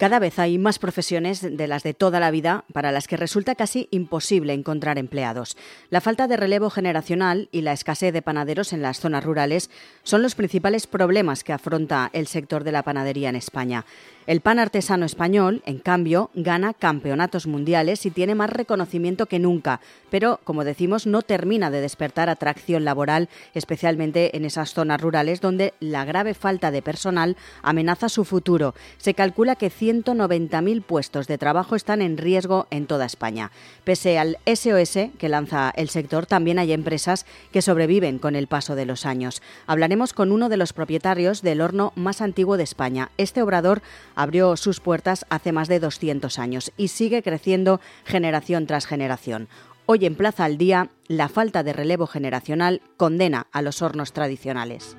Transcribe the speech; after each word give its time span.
Cada 0.00 0.18
vez 0.18 0.38
hay 0.38 0.56
más 0.56 0.78
profesiones 0.78 1.42
de 1.42 1.66
las 1.66 1.82
de 1.82 1.92
toda 1.92 2.20
la 2.20 2.30
vida 2.30 2.64
para 2.72 2.90
las 2.90 3.06
que 3.06 3.18
resulta 3.18 3.54
casi 3.54 3.86
imposible 3.90 4.54
encontrar 4.54 4.96
empleados. 4.96 5.58
La 5.90 6.00
falta 6.00 6.26
de 6.26 6.38
relevo 6.38 6.70
generacional 6.70 7.50
y 7.52 7.60
la 7.60 7.74
escasez 7.74 8.10
de 8.14 8.22
panaderos 8.22 8.72
en 8.72 8.80
las 8.80 8.98
zonas 8.98 9.22
rurales 9.22 9.68
son 10.02 10.22
los 10.22 10.34
principales 10.34 10.86
problemas 10.86 11.44
que 11.44 11.52
afronta 11.52 12.08
el 12.14 12.28
sector 12.28 12.64
de 12.64 12.72
la 12.72 12.82
panadería 12.82 13.28
en 13.28 13.36
España. 13.36 13.84
El 14.26 14.42
pan 14.42 14.58
artesano 14.58 15.06
español, 15.06 15.60
en 15.66 15.78
cambio, 15.78 16.30
gana 16.34 16.72
campeonatos 16.72 17.46
mundiales 17.46 18.06
y 18.06 18.10
tiene 18.10 18.34
más 18.34 18.48
reconocimiento 18.48 19.26
que 19.26 19.38
nunca, 19.38 19.80
pero, 20.08 20.40
como 20.44 20.62
decimos, 20.62 21.06
no 21.06 21.22
termina 21.22 21.70
de 21.70 21.80
despertar 21.80 22.28
atracción 22.28 22.84
laboral, 22.84 23.28
especialmente 23.54 24.36
en 24.36 24.44
esas 24.44 24.72
zonas 24.72 25.00
rurales 25.00 25.40
donde 25.40 25.74
la 25.80 26.04
grave 26.04 26.34
falta 26.34 26.70
de 26.70 26.80
personal 26.80 27.36
amenaza 27.62 28.08
su 28.08 28.24
futuro. 28.24 28.74
Se 28.98 29.14
calcula 29.14 29.56
que 29.56 29.68
190.000 29.90 30.82
puestos 30.82 31.26
de 31.26 31.36
trabajo 31.36 31.74
están 31.74 32.00
en 32.00 32.16
riesgo 32.16 32.68
en 32.70 32.86
toda 32.86 33.06
España. 33.06 33.50
Pese 33.82 34.18
al 34.18 34.38
SOS 34.46 35.10
que 35.18 35.28
lanza 35.28 35.72
el 35.74 35.88
sector, 35.88 36.26
también 36.26 36.60
hay 36.60 36.72
empresas 36.72 37.26
que 37.50 37.60
sobreviven 37.60 38.20
con 38.20 38.36
el 38.36 38.46
paso 38.46 38.76
de 38.76 38.86
los 38.86 39.04
años. 39.04 39.42
Hablaremos 39.66 40.12
con 40.12 40.30
uno 40.30 40.48
de 40.48 40.56
los 40.56 40.72
propietarios 40.72 41.42
del 41.42 41.60
horno 41.60 41.92
más 41.96 42.20
antiguo 42.20 42.56
de 42.56 42.62
España. 42.62 43.10
Este 43.16 43.42
obrador 43.42 43.82
abrió 44.14 44.56
sus 44.56 44.78
puertas 44.78 45.26
hace 45.28 45.50
más 45.50 45.66
de 45.66 45.80
200 45.80 46.38
años 46.38 46.72
y 46.76 46.88
sigue 46.88 47.22
creciendo 47.22 47.80
generación 48.04 48.66
tras 48.66 48.86
generación. 48.86 49.48
Hoy 49.86 50.06
en 50.06 50.14
Plaza 50.14 50.44
al 50.44 50.56
Día, 50.56 50.88
la 51.08 51.28
falta 51.28 51.64
de 51.64 51.72
relevo 51.72 52.06
generacional 52.06 52.80
condena 52.96 53.48
a 53.50 53.60
los 53.60 53.82
hornos 53.82 54.12
tradicionales. 54.12 54.96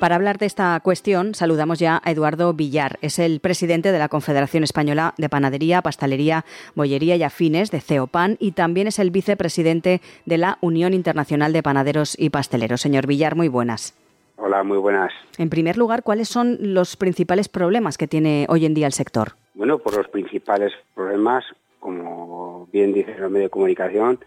Para 0.00 0.16
hablar 0.16 0.38
de 0.38 0.46
esta 0.46 0.80
cuestión, 0.80 1.34
saludamos 1.34 1.78
ya 1.78 2.00
a 2.02 2.10
Eduardo 2.10 2.54
Villar. 2.54 2.98
Es 3.02 3.18
el 3.18 3.38
presidente 3.40 3.92
de 3.92 3.98
la 3.98 4.08
Confederación 4.08 4.64
Española 4.64 5.12
de 5.18 5.28
Panadería, 5.28 5.82
Pastelería, 5.82 6.46
Bollería 6.74 7.16
y 7.16 7.22
Afines 7.22 7.70
de 7.70 7.82
CEOPAN 7.82 8.38
y 8.40 8.52
también 8.52 8.86
es 8.86 8.98
el 8.98 9.10
vicepresidente 9.10 10.00
de 10.24 10.38
la 10.38 10.56
Unión 10.62 10.94
Internacional 10.94 11.52
de 11.52 11.62
Panaderos 11.62 12.18
y 12.18 12.30
Pasteleros. 12.30 12.80
Señor 12.80 13.06
Villar, 13.06 13.36
muy 13.36 13.48
buenas. 13.48 13.94
Hola, 14.36 14.62
muy 14.62 14.78
buenas. 14.78 15.12
En 15.36 15.50
primer 15.50 15.76
lugar, 15.76 16.02
¿cuáles 16.02 16.30
son 16.30 16.56
los 16.60 16.96
principales 16.96 17.50
problemas 17.50 17.98
que 17.98 18.08
tiene 18.08 18.46
hoy 18.48 18.64
en 18.64 18.72
día 18.72 18.86
el 18.86 18.94
sector? 18.94 19.32
Bueno, 19.52 19.80
por 19.80 19.94
los 19.94 20.08
principales 20.08 20.72
problemas, 20.94 21.44
como 21.78 22.66
bien 22.72 22.94
dice 22.94 23.12
el 23.18 23.28
medio 23.28 23.48
de 23.48 23.50
comunicación, 23.50 24.18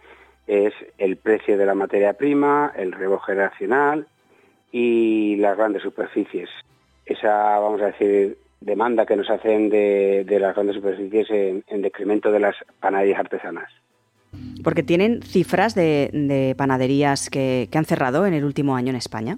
es 0.45 0.73
el 0.99 1.17
precio 1.17 1.57
de 1.57 1.65
la 1.65 1.73
materia 1.73 2.13
prima, 2.13 2.71
el 2.75 2.91
relevo 2.91 3.17
generacional 3.17 4.05
y 4.73 5.37
las 5.37 5.55
grandes 5.55 5.83
superficies. 5.83 6.49
Esa, 7.05 7.59
vamos 7.59 7.81
a 7.81 7.85
decir, 7.85 8.37
demanda 8.59 9.05
que 9.05 9.15
nos 9.15 9.29
hacen 9.29 9.69
de, 9.69 10.25
las 10.27 10.53
grandes 10.53 10.75
superficies 10.75 11.29
en, 11.31 11.81
decremento 11.81 12.29
de 12.29 12.41
las 12.41 12.55
panaderías 12.81 13.19
artesanas. 13.19 13.71
Porque 14.61 14.83
tienen 14.83 15.21
cifras 15.21 15.75
de, 15.75 16.53
panaderías 16.57 17.29
que 17.29 17.69
han 17.73 17.85
cerrado 17.85 18.25
en 18.25 18.33
el 18.33 18.43
último 18.43 18.75
año 18.75 18.89
en 18.89 18.97
España. 18.97 19.37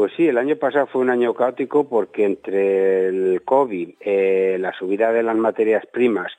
Pues 0.00 0.14
sí, 0.16 0.26
el 0.26 0.38
año 0.38 0.56
pasado 0.56 0.86
fue 0.86 1.02
un 1.02 1.10
año 1.10 1.34
caótico 1.34 1.86
porque 1.86 2.24
entre 2.24 3.08
el 3.08 3.42
COVID, 3.44 3.96
eh, 4.00 4.56
la 4.58 4.72
subida 4.72 5.12
de 5.12 5.22
las 5.22 5.36
materias 5.36 5.84
primas 5.84 6.32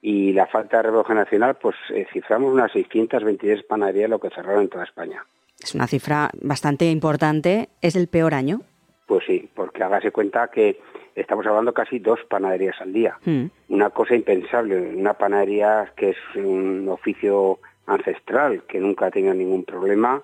y 0.00 0.32
la 0.32 0.46
falta 0.46 0.78
de 0.78 0.84
relevo 0.84 1.04
nacional, 1.12 1.56
pues 1.60 1.76
eh, 1.90 2.06
ciframos 2.10 2.50
unas 2.50 2.72
623 2.72 3.64
panaderías 3.64 4.08
lo 4.08 4.18
que 4.18 4.30
cerraron 4.30 4.62
en 4.62 4.70
toda 4.70 4.84
España. 4.84 5.26
Es 5.62 5.74
una 5.74 5.86
cifra 5.86 6.30
bastante 6.40 6.90
importante. 6.90 7.68
¿Es 7.80 7.96
el 7.96 8.08
peor 8.08 8.34
año? 8.34 8.62
Pues 9.06 9.24
sí, 9.26 9.48
porque 9.54 9.82
hágase 9.82 10.10
cuenta 10.10 10.48
que 10.48 10.80
estamos 11.14 11.46
hablando 11.46 11.74
casi 11.74 11.98
dos 11.98 12.20
panaderías 12.28 12.80
al 12.80 12.92
día. 12.92 13.18
Hmm. 13.24 13.46
Una 13.68 13.90
cosa 13.90 14.14
impensable, 14.14 14.78
una 14.78 15.14
panadería 15.14 15.92
que 15.96 16.10
es 16.10 16.16
un 16.34 16.88
oficio 16.88 17.58
ancestral, 17.86 18.62
que 18.68 18.78
nunca 18.78 19.06
ha 19.06 19.10
tenido 19.10 19.34
ningún 19.34 19.64
problema 19.64 20.22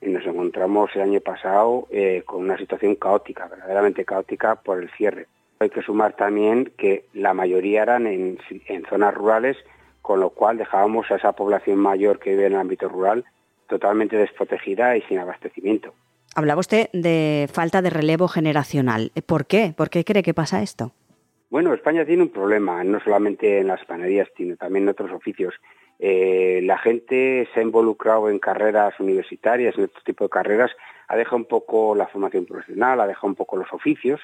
y 0.00 0.08
nos 0.08 0.24
encontramos 0.24 0.90
el 0.94 1.02
año 1.02 1.20
pasado 1.20 1.86
eh, 1.90 2.22
con 2.24 2.40
una 2.40 2.56
situación 2.56 2.94
caótica, 2.94 3.48
verdaderamente 3.48 4.04
caótica 4.04 4.56
por 4.56 4.82
el 4.82 4.90
cierre. 4.90 5.26
Hay 5.58 5.68
que 5.68 5.82
sumar 5.82 6.14
también 6.14 6.72
que 6.78 7.04
la 7.12 7.34
mayoría 7.34 7.82
eran 7.82 8.06
en, 8.06 8.38
zonas 8.88 9.12
rurales, 9.12 9.58
con 10.00 10.20
lo 10.20 10.30
cual 10.30 10.56
dejábamos 10.56 11.10
a 11.10 11.16
esa 11.16 11.32
población 11.32 11.78
mayor 11.78 12.18
que 12.18 12.30
vive 12.30 12.46
en 12.46 12.54
el 12.54 12.60
ámbito 12.60 12.88
rural 12.88 13.24
totalmente 13.70 14.16
desprotegida 14.16 14.96
y 14.96 15.02
sin 15.02 15.18
abastecimiento. 15.18 15.94
Hablaba 16.34 16.60
usted 16.60 16.90
de 16.92 17.48
falta 17.50 17.80
de 17.80 17.90
relevo 17.90 18.28
generacional. 18.28 19.10
¿Por 19.26 19.46
qué? 19.46 19.72
¿Por 19.74 19.88
qué 19.88 20.04
cree 20.04 20.22
que 20.22 20.34
pasa 20.34 20.62
esto? 20.62 20.92
Bueno, 21.48 21.72
España 21.72 22.04
tiene 22.04 22.22
un 22.22 22.28
problema, 22.28 22.84
no 22.84 23.00
solamente 23.00 23.58
en 23.58 23.68
las 23.68 23.84
panaderías, 23.84 24.28
sino 24.36 24.56
también 24.56 24.84
en 24.84 24.90
otros 24.90 25.10
oficios. 25.10 25.54
Eh, 25.98 26.60
la 26.62 26.78
gente 26.78 27.48
se 27.52 27.60
ha 27.60 27.62
involucrado 27.62 28.28
en 28.28 28.38
carreras 28.38 28.98
universitarias, 29.00 29.76
en 29.76 29.84
otro 29.84 30.00
tipo 30.04 30.24
de 30.24 30.30
carreras, 30.30 30.70
ha 31.08 31.16
dejado 31.16 31.38
un 31.38 31.46
poco 31.46 31.94
la 31.96 32.06
formación 32.06 32.46
profesional, 32.46 33.00
ha 33.00 33.06
dejado 33.06 33.28
un 33.28 33.34
poco 33.34 33.56
los 33.56 33.72
oficios, 33.72 34.20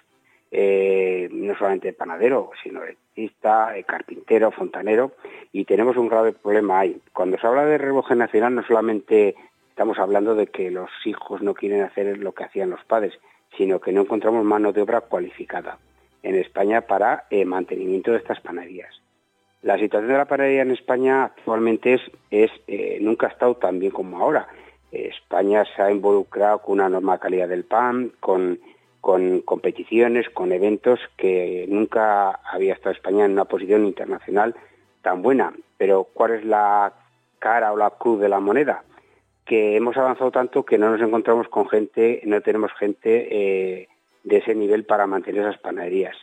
eh, 0.51 1.29
no 1.33 1.57
solamente 1.57 1.93
panadero, 1.93 2.51
sino 2.63 2.83
electricista, 2.83 3.77
eh, 3.77 3.85
carpintero, 3.85 4.51
fontanero, 4.51 5.13
y 5.53 5.65
tenemos 5.65 5.97
un 5.97 6.09
grave 6.09 6.33
problema 6.33 6.81
ahí. 6.81 7.01
Cuando 7.13 7.39
se 7.39 7.47
habla 7.47 7.65
de 7.65 7.79
relevo 7.79 8.03
generacional, 8.03 8.55
no 8.55 8.63
solamente 8.63 9.35
estamos 9.71 9.99
hablando 9.99 10.35
de 10.35 10.47
que 10.47 10.71
los 10.71 10.91
hijos 11.05 11.43
no 11.43 11.55
quieren 11.55 11.83
hacer 11.83 12.19
lo 12.19 12.33
que 12.33 12.45
hacían 12.45 12.71
los 12.71 12.85
padres, 12.85 13.19
sino 13.57 13.81
que 13.81 13.93
no 13.93 14.03
encontramos 14.03 14.45
mano 14.45 14.73
de 14.73 14.83
obra 14.83 15.01
cualificada 15.01 15.79
en 16.23 16.35
España 16.37 16.83
para 16.83 17.27
mantenimiento 17.45 18.13
de 18.13 18.19
estas 18.19 18.41
panaderías. 18.41 19.01
La 19.63 19.79
situación 19.79 20.13
de 20.13 20.19
la 20.19 20.27
panadería 20.27 20.63
en 20.63 20.71
España 20.71 21.25
actualmente 21.25 21.95
es, 21.95 22.01
es 22.31 22.51
eh, 22.67 22.99
nunca 23.01 23.27
ha 23.27 23.31
estado 23.31 23.57
tan 23.57 23.79
bien 23.79 23.93
como 23.93 24.19
ahora. 24.19 24.49
España 24.93 25.65
se 25.75 25.83
ha 25.83 25.91
involucrado 25.91 26.61
con 26.61 26.75
una 26.75 26.89
norma 26.89 27.19
calidad 27.19 27.49
del 27.49 27.65
pan, 27.65 28.13
con, 28.21 28.59
con 29.07 29.41
competiciones, 29.43 30.29
con 30.31 30.51
eventos 30.51 30.99
que 31.17 31.65
nunca 31.69 32.41
había 32.43 32.73
estado 32.73 32.93
España 32.93 33.25
en 33.25 33.31
una 33.31 33.45
posición 33.45 33.87
internacional 33.87 34.57
tan 35.01 35.23
buena. 35.23 35.53
Pero 35.79 36.09
¿cuál 36.13 36.33
es 36.33 36.45
la 36.45 36.93
cara 37.39 37.73
o 37.73 37.77
la 37.77 37.91
cruz 37.91 38.21
de 38.21 38.29
la 38.29 38.41
moneda? 38.41 38.83
Que 39.45 39.77
hemos 39.77 39.97
avanzado 39.97 40.33
tanto 40.33 40.65
que 40.65 40.77
no 40.77 40.91
nos 40.91 41.01
encontramos 41.01 41.47
con 41.47 41.69
gente, 41.69 42.21
no 42.25 42.41
tenemos 42.41 42.73
gente 42.73 43.29
eh, 43.31 43.89
de 44.25 44.39
ese 44.39 44.57
nivel 44.57 44.85
para 44.85 45.07
mantener 45.07 45.43
esas 45.43 45.61
panaderías. 45.61 46.17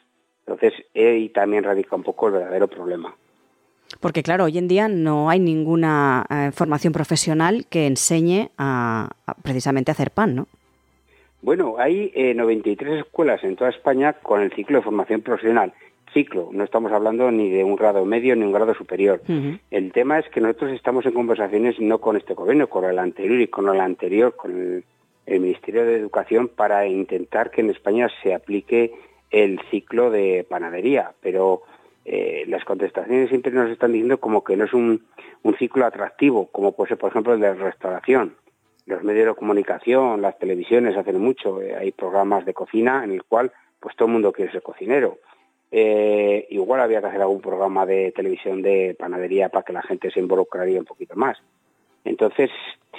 Entonces, 0.46 0.74
ahí 0.94 1.30
también 1.30 1.64
radica 1.64 1.96
un 1.96 2.04
poco 2.04 2.28
el 2.28 2.34
verdadero 2.34 2.68
problema. 2.68 3.16
Porque 4.02 4.24
claro, 4.24 4.44
hoy 4.44 4.58
en 4.58 4.68
día 4.68 4.90
no 4.90 5.30
hay 5.30 5.40
ninguna 5.40 6.26
eh, 6.30 6.52
formación 6.54 6.92
profesional 6.92 7.66
que 7.70 7.88
enseñe 7.88 8.50
a, 8.58 9.10
precisamente 9.42 9.90
a 9.90 9.94
hacer 9.94 10.12
pan, 10.12 10.36
¿no? 10.36 10.48
Bueno, 11.44 11.76
hay 11.78 12.14
93 12.36 12.90
eh, 12.90 13.00
escuelas 13.00 13.44
en 13.44 13.58
toda 13.58 13.70
España 13.70 14.14
con 14.14 14.42
el 14.42 14.54
ciclo 14.54 14.78
de 14.78 14.84
formación 14.84 15.22
profesional. 15.22 15.74
Ciclo, 16.14 16.50
no 16.54 16.64
estamos 16.64 16.94
hablando 16.94 17.30
ni 17.32 17.50
de 17.50 17.66
un 17.66 17.76
grado 17.76 18.06
medio 18.06 18.34
ni 18.38 18.46
un 18.46 18.54
grado 18.54 18.74
superior. 18.74 19.22
El 19.70 19.92
tema 19.92 20.20
es 20.20 20.30
que 20.30 20.40
nosotros 20.40 20.72
estamos 20.72 21.06
en 21.06 21.12
conversaciones 21.12 21.80
no 21.82 22.00
con 22.00 22.16
este 22.16 22.34
gobierno, 22.34 22.68
con 22.68 22.86
el 22.86 22.98
anterior 22.98 23.42
y 23.42 23.48
con 23.48 23.68
el 23.68 23.82
anterior, 23.82 24.36
con 24.38 24.86
el 25.26 25.40
Ministerio 25.40 25.86
de 25.86 25.98
Educación, 25.98 26.48
para 26.48 26.88
intentar 26.88 27.52
que 27.52 27.60
en 27.60 27.72
España 27.72 28.08
se 28.22 28.34
aplique 28.34 28.94
el 29.30 29.60
ciclo 29.70 30.12
de 30.12 30.46
panadería. 30.48 31.12
Pero 31.20 31.64
eh, 32.06 32.46
las 32.48 32.64
contestaciones 32.64 33.28
siempre 33.28 33.52
nos 33.52 33.70
están 33.70 33.92
diciendo 33.92 34.18
como 34.20 34.46
que 34.46 34.56
no 34.56 34.64
es 34.64 34.74
un, 34.74 35.04
ciclo 35.60 35.86
atractivo, 35.86 36.48
como 36.54 36.72
puede 36.72 36.90
ser, 36.90 36.98
por 36.98 37.10
ejemplo, 37.10 37.34
el 37.34 37.42
de 37.42 37.54
restauración. 37.54 38.36
Los 38.86 39.04
medios 39.04 39.28
de 39.28 39.36
comunicación, 39.36 40.22
las 40.22 40.38
televisiones 40.38 40.98
hacen 40.98 41.20
mucho. 41.20 41.62
Eh, 41.62 41.76
hay 41.76 41.92
programas 41.92 42.46
de 42.46 42.54
cocina 42.54 43.04
en 43.04 43.12
el 43.12 43.24
cual 43.24 43.52
pues 43.80 43.96
todo 43.96 44.08
el 44.08 44.14
mundo 44.14 44.32
quiere 44.32 44.52
ser 44.52 44.62
cocinero. 44.62 45.20
Eh, 45.72 46.46
igual 46.52 46.82
había 46.82 47.02
que 47.02 47.08
hacer 47.08 47.22
algún 47.22 47.42
programa 47.42 47.86
de 47.86 48.12
televisión 48.12 48.62
de 48.62 48.96
panadería 48.98 49.50
para 49.50 49.66
que 49.66 49.74
la 49.74 49.82
gente 49.82 50.12
se 50.12 50.20
involucraría 50.20 50.80
un 50.80 50.86
poquito 50.86 51.16
más. 51.16 51.38
Entonces, 52.06 52.50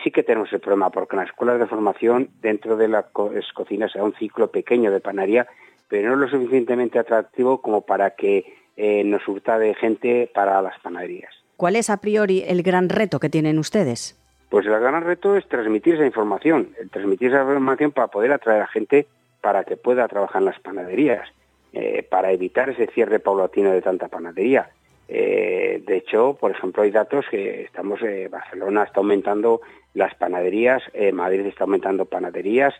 sí 0.02 0.10
que 0.10 0.22
tenemos 0.22 0.52
el 0.52 0.60
problema, 0.60 0.90
porque 0.90 1.14
en 1.14 1.20
las 1.20 1.28
escuelas 1.28 1.58
de 1.58 1.66
formación, 1.66 2.30
dentro 2.40 2.76
de 2.76 2.88
las 2.88 3.06
cocinas, 3.10 3.92
sea 3.92 4.02
un 4.02 4.14
ciclo 4.14 4.50
pequeño 4.50 4.90
de 4.90 5.00
panadería, 5.00 5.46
pero 5.88 6.10
no 6.10 6.16
lo 6.16 6.28
suficientemente 6.28 6.98
atractivo 6.98 7.60
como 7.62 7.82
para 7.82 8.10
que 8.10 8.44
eh, 8.76 9.04
nos 9.04 9.22
surta 9.22 9.58
de 9.58 9.74
gente 9.74 10.30
para 10.34 10.60
las 10.60 10.78
panaderías. 10.80 11.32
¿Cuál 11.56 11.76
es 11.76 11.90
a 11.90 11.98
priori 11.98 12.42
el 12.46 12.62
gran 12.62 12.88
reto 12.88 13.20
que 13.20 13.28
tienen 13.28 13.58
ustedes? 13.58 14.18
Pues 14.54 14.66
el 14.66 14.78
gran 14.78 15.02
reto 15.02 15.36
es 15.36 15.48
transmitir 15.48 15.96
esa 15.96 16.06
información, 16.06 16.76
transmitir 16.92 17.32
esa 17.32 17.40
información 17.40 17.90
para 17.90 18.06
poder 18.06 18.30
atraer 18.30 18.62
a 18.62 18.68
gente 18.68 19.08
para 19.40 19.64
que 19.64 19.76
pueda 19.76 20.06
trabajar 20.06 20.42
en 20.42 20.46
las 20.46 20.60
panaderías, 20.60 21.28
eh, 21.72 22.06
para 22.08 22.30
evitar 22.30 22.70
ese 22.70 22.86
cierre 22.86 23.18
paulatino 23.18 23.72
de 23.72 23.82
tanta 23.82 24.06
panadería. 24.06 24.70
Eh, 25.08 25.82
de 25.84 25.96
hecho, 25.96 26.36
por 26.40 26.52
ejemplo, 26.52 26.84
hay 26.84 26.92
datos 26.92 27.26
que 27.28 27.62
estamos, 27.62 27.98
Barcelona 28.30 28.84
está 28.84 29.00
aumentando 29.00 29.60
las 29.92 30.14
panaderías, 30.14 30.84
Madrid 31.12 31.46
está 31.46 31.64
aumentando 31.64 32.04
panaderías, 32.04 32.74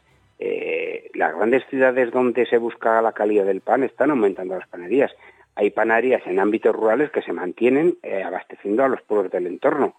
las 1.13 1.35
grandes 1.35 1.67
ciudades 1.71 2.13
donde 2.13 2.47
se 2.47 2.59
busca 2.59 3.03
la 3.03 3.11
calidad 3.11 3.47
del 3.47 3.63
pan 3.63 3.83
están 3.83 4.13
aumentando 4.13 4.55
las 4.57 4.69
panaderías. 4.69 5.11
Hay 5.57 5.71
panaderías 5.71 6.27
en 6.27 6.41
ámbitos 6.41 6.75
rurales 6.75 7.11
que 7.11 7.23
se 7.23 7.33
mantienen 7.33 7.97
eh, 8.03 8.23
abasteciendo 8.23 8.85
a 8.85 8.89
los 8.89 9.03
pueblos 9.03 9.31
del 9.31 9.47
entorno. 9.47 9.95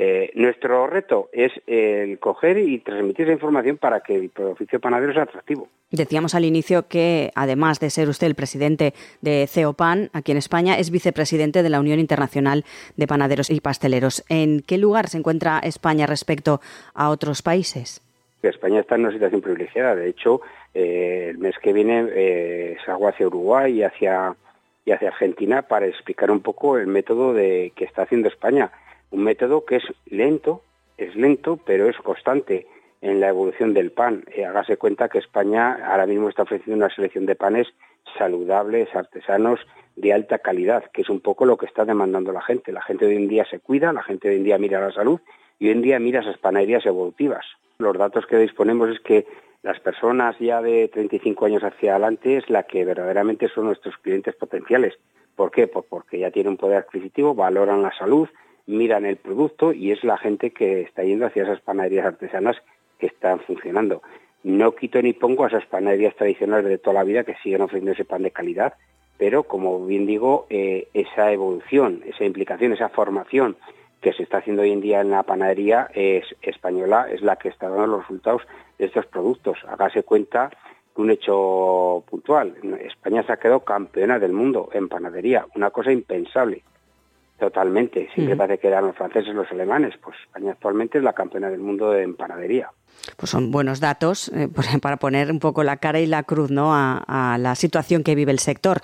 Eh, 0.00 0.30
nuestro 0.36 0.86
reto 0.86 1.28
es 1.32 1.50
el 1.66 2.20
coger 2.20 2.56
y 2.56 2.78
transmitir 2.78 3.24
esa 3.24 3.32
información 3.32 3.78
para 3.78 3.98
que 3.98 4.14
el 4.14 4.30
oficio 4.44 4.78
panadero 4.78 5.12
sea 5.12 5.24
atractivo. 5.24 5.66
Decíamos 5.90 6.36
al 6.36 6.44
inicio 6.44 6.86
que, 6.86 7.32
además 7.34 7.80
de 7.80 7.90
ser 7.90 8.08
usted 8.08 8.28
el 8.28 8.36
presidente 8.36 8.94
de 9.22 9.48
CEOPAN 9.48 10.10
aquí 10.12 10.30
en 10.30 10.38
España, 10.38 10.78
es 10.78 10.92
vicepresidente 10.92 11.64
de 11.64 11.68
la 11.68 11.80
Unión 11.80 11.98
Internacional 11.98 12.64
de 12.96 13.08
Panaderos 13.08 13.50
y 13.50 13.60
Pasteleros. 13.60 14.24
¿En 14.28 14.60
qué 14.60 14.78
lugar 14.78 15.08
se 15.08 15.18
encuentra 15.18 15.58
España 15.58 16.06
respecto 16.06 16.60
a 16.94 17.10
otros 17.10 17.42
países? 17.42 18.00
España 18.40 18.78
está 18.78 18.94
en 18.94 19.00
una 19.00 19.12
situación 19.12 19.40
privilegiada. 19.40 19.96
De 19.96 20.08
hecho, 20.08 20.42
eh, 20.74 21.30
el 21.30 21.38
mes 21.38 21.56
que 21.60 21.72
viene 21.72 22.06
eh, 22.14 22.76
salgo 22.86 23.08
hacia 23.08 23.26
Uruguay 23.26 23.80
y 23.80 23.82
hacia, 23.82 24.36
y 24.84 24.92
hacia 24.92 25.08
Argentina 25.08 25.62
para 25.62 25.86
explicar 25.86 26.30
un 26.30 26.38
poco 26.38 26.78
el 26.78 26.86
método 26.86 27.34
de, 27.34 27.72
que 27.74 27.84
está 27.84 28.02
haciendo 28.02 28.28
España 28.28 28.70
un 29.10 29.24
método 29.24 29.64
que 29.64 29.76
es 29.76 29.84
lento, 30.06 30.62
es 30.96 31.14
lento, 31.14 31.58
pero 31.64 31.88
es 31.88 31.96
constante 31.98 32.66
en 33.00 33.20
la 33.20 33.28
evolución 33.28 33.74
del 33.74 33.92
pan. 33.92 34.24
Eh, 34.34 34.44
hágase 34.44 34.76
cuenta 34.76 35.08
que 35.08 35.18
España 35.18 35.78
ahora 35.84 36.06
mismo 36.06 36.28
está 36.28 36.42
ofreciendo 36.42 36.84
una 36.84 36.94
selección 36.94 37.26
de 37.26 37.36
panes 37.36 37.68
saludables, 38.16 38.94
artesanos, 38.94 39.60
de 39.96 40.12
alta 40.12 40.38
calidad, 40.38 40.84
que 40.92 41.02
es 41.02 41.08
un 41.08 41.20
poco 41.20 41.44
lo 41.44 41.56
que 41.56 41.66
está 41.66 41.84
demandando 41.84 42.32
la 42.32 42.42
gente. 42.42 42.72
La 42.72 42.82
gente 42.82 43.06
de 43.06 43.16
hoy 43.16 43.22
en 43.22 43.28
día 43.28 43.44
se 43.50 43.58
cuida, 43.58 43.92
la 43.92 44.02
gente 44.02 44.28
de 44.28 44.34
hoy 44.34 44.38
en 44.38 44.44
día 44.44 44.58
mira 44.58 44.80
la 44.80 44.92
salud 44.92 45.20
y 45.58 45.66
hoy 45.66 45.72
en 45.72 45.82
día 45.82 45.98
mira 45.98 46.20
esas 46.20 46.38
panaderías 46.38 46.86
evolutivas. 46.86 47.44
Los 47.78 47.96
datos 47.96 48.26
que 48.26 48.36
disponemos 48.36 48.90
es 48.90 49.00
que 49.00 49.26
las 49.62 49.80
personas 49.80 50.38
ya 50.38 50.62
de 50.62 50.88
35 50.88 51.46
años 51.46 51.64
hacia 51.64 51.92
adelante 51.92 52.36
es 52.36 52.48
la 52.48 52.62
que 52.62 52.84
verdaderamente 52.84 53.48
son 53.48 53.66
nuestros 53.66 53.96
clientes 53.98 54.34
potenciales. 54.36 54.94
¿Por 55.34 55.50
qué? 55.50 55.66
Pues 55.66 55.84
porque 55.88 56.18
ya 56.18 56.30
tienen 56.30 56.52
un 56.52 56.56
poder 56.56 56.78
adquisitivo, 56.78 57.34
valoran 57.34 57.82
la 57.82 57.92
salud, 57.96 58.28
miran 58.68 59.06
el 59.06 59.16
producto 59.16 59.72
y 59.72 59.90
es 59.90 60.04
la 60.04 60.18
gente 60.18 60.50
que 60.52 60.82
está 60.82 61.02
yendo 61.02 61.26
hacia 61.26 61.42
esas 61.42 61.60
panaderías 61.60 62.06
artesanas 62.06 62.56
que 62.98 63.06
están 63.06 63.40
funcionando. 63.40 64.02
No 64.44 64.74
quito 64.76 65.00
ni 65.02 65.14
pongo 65.14 65.44
a 65.44 65.48
esas 65.48 65.66
panaderías 65.66 66.14
tradicionales 66.14 66.66
de 66.66 66.78
toda 66.78 66.94
la 66.94 67.04
vida 67.04 67.24
que 67.24 67.34
siguen 67.42 67.62
ofreciendo 67.62 67.92
ese 67.92 68.04
pan 68.04 68.22
de 68.22 68.30
calidad, 68.30 68.74
pero 69.16 69.44
como 69.44 69.84
bien 69.84 70.06
digo, 70.06 70.46
eh, 70.50 70.88
esa 70.94 71.32
evolución, 71.32 72.02
esa 72.06 72.24
implicación, 72.24 72.72
esa 72.72 72.90
formación 72.90 73.56
que 74.00 74.12
se 74.12 74.22
está 74.22 74.38
haciendo 74.38 74.62
hoy 74.62 74.70
en 74.70 74.80
día 74.80 75.00
en 75.00 75.10
la 75.10 75.24
panadería 75.24 75.88
es, 75.94 76.24
española 76.42 77.08
es 77.10 77.22
la 77.22 77.36
que 77.36 77.48
está 77.48 77.68
dando 77.68 77.86
los 77.86 78.00
resultados 78.02 78.42
de 78.78 78.84
estos 78.84 79.06
productos. 79.06 79.58
Hágase 79.66 80.04
cuenta 80.04 80.50
que 80.94 81.02
un 81.02 81.10
hecho 81.10 82.04
puntual, 82.08 82.54
España 82.80 83.24
se 83.24 83.32
ha 83.32 83.38
quedado 83.38 83.60
campeona 83.60 84.18
del 84.18 84.32
mundo 84.32 84.68
en 84.72 84.88
panadería, 84.88 85.46
una 85.56 85.70
cosa 85.70 85.90
impensable. 85.90 86.62
Totalmente. 87.38 88.08
Siempre 88.14 88.36
parece 88.36 88.60
que 88.60 88.66
eran 88.66 88.86
los 88.86 88.96
franceses, 88.96 89.32
los 89.32 89.50
alemanes. 89.52 89.94
Pues 90.02 90.16
España 90.20 90.52
actualmente 90.52 90.98
es 90.98 91.04
la 91.04 91.12
campeona 91.12 91.48
del 91.48 91.60
mundo 91.60 91.92
de 91.92 92.02
empanadería. 92.02 92.70
Pues 93.16 93.30
son 93.30 93.52
buenos 93.52 93.78
datos 93.78 94.28
eh, 94.34 94.48
para 94.82 94.96
poner 94.96 95.30
un 95.30 95.38
poco 95.38 95.62
la 95.62 95.76
cara 95.76 96.00
y 96.00 96.06
la 96.06 96.24
cruz 96.24 96.50
¿no? 96.50 96.74
A, 96.74 97.36
la 97.38 97.54
situación 97.54 98.02
que 98.02 98.16
vive 98.16 98.32
el 98.32 98.40
sector. 98.40 98.80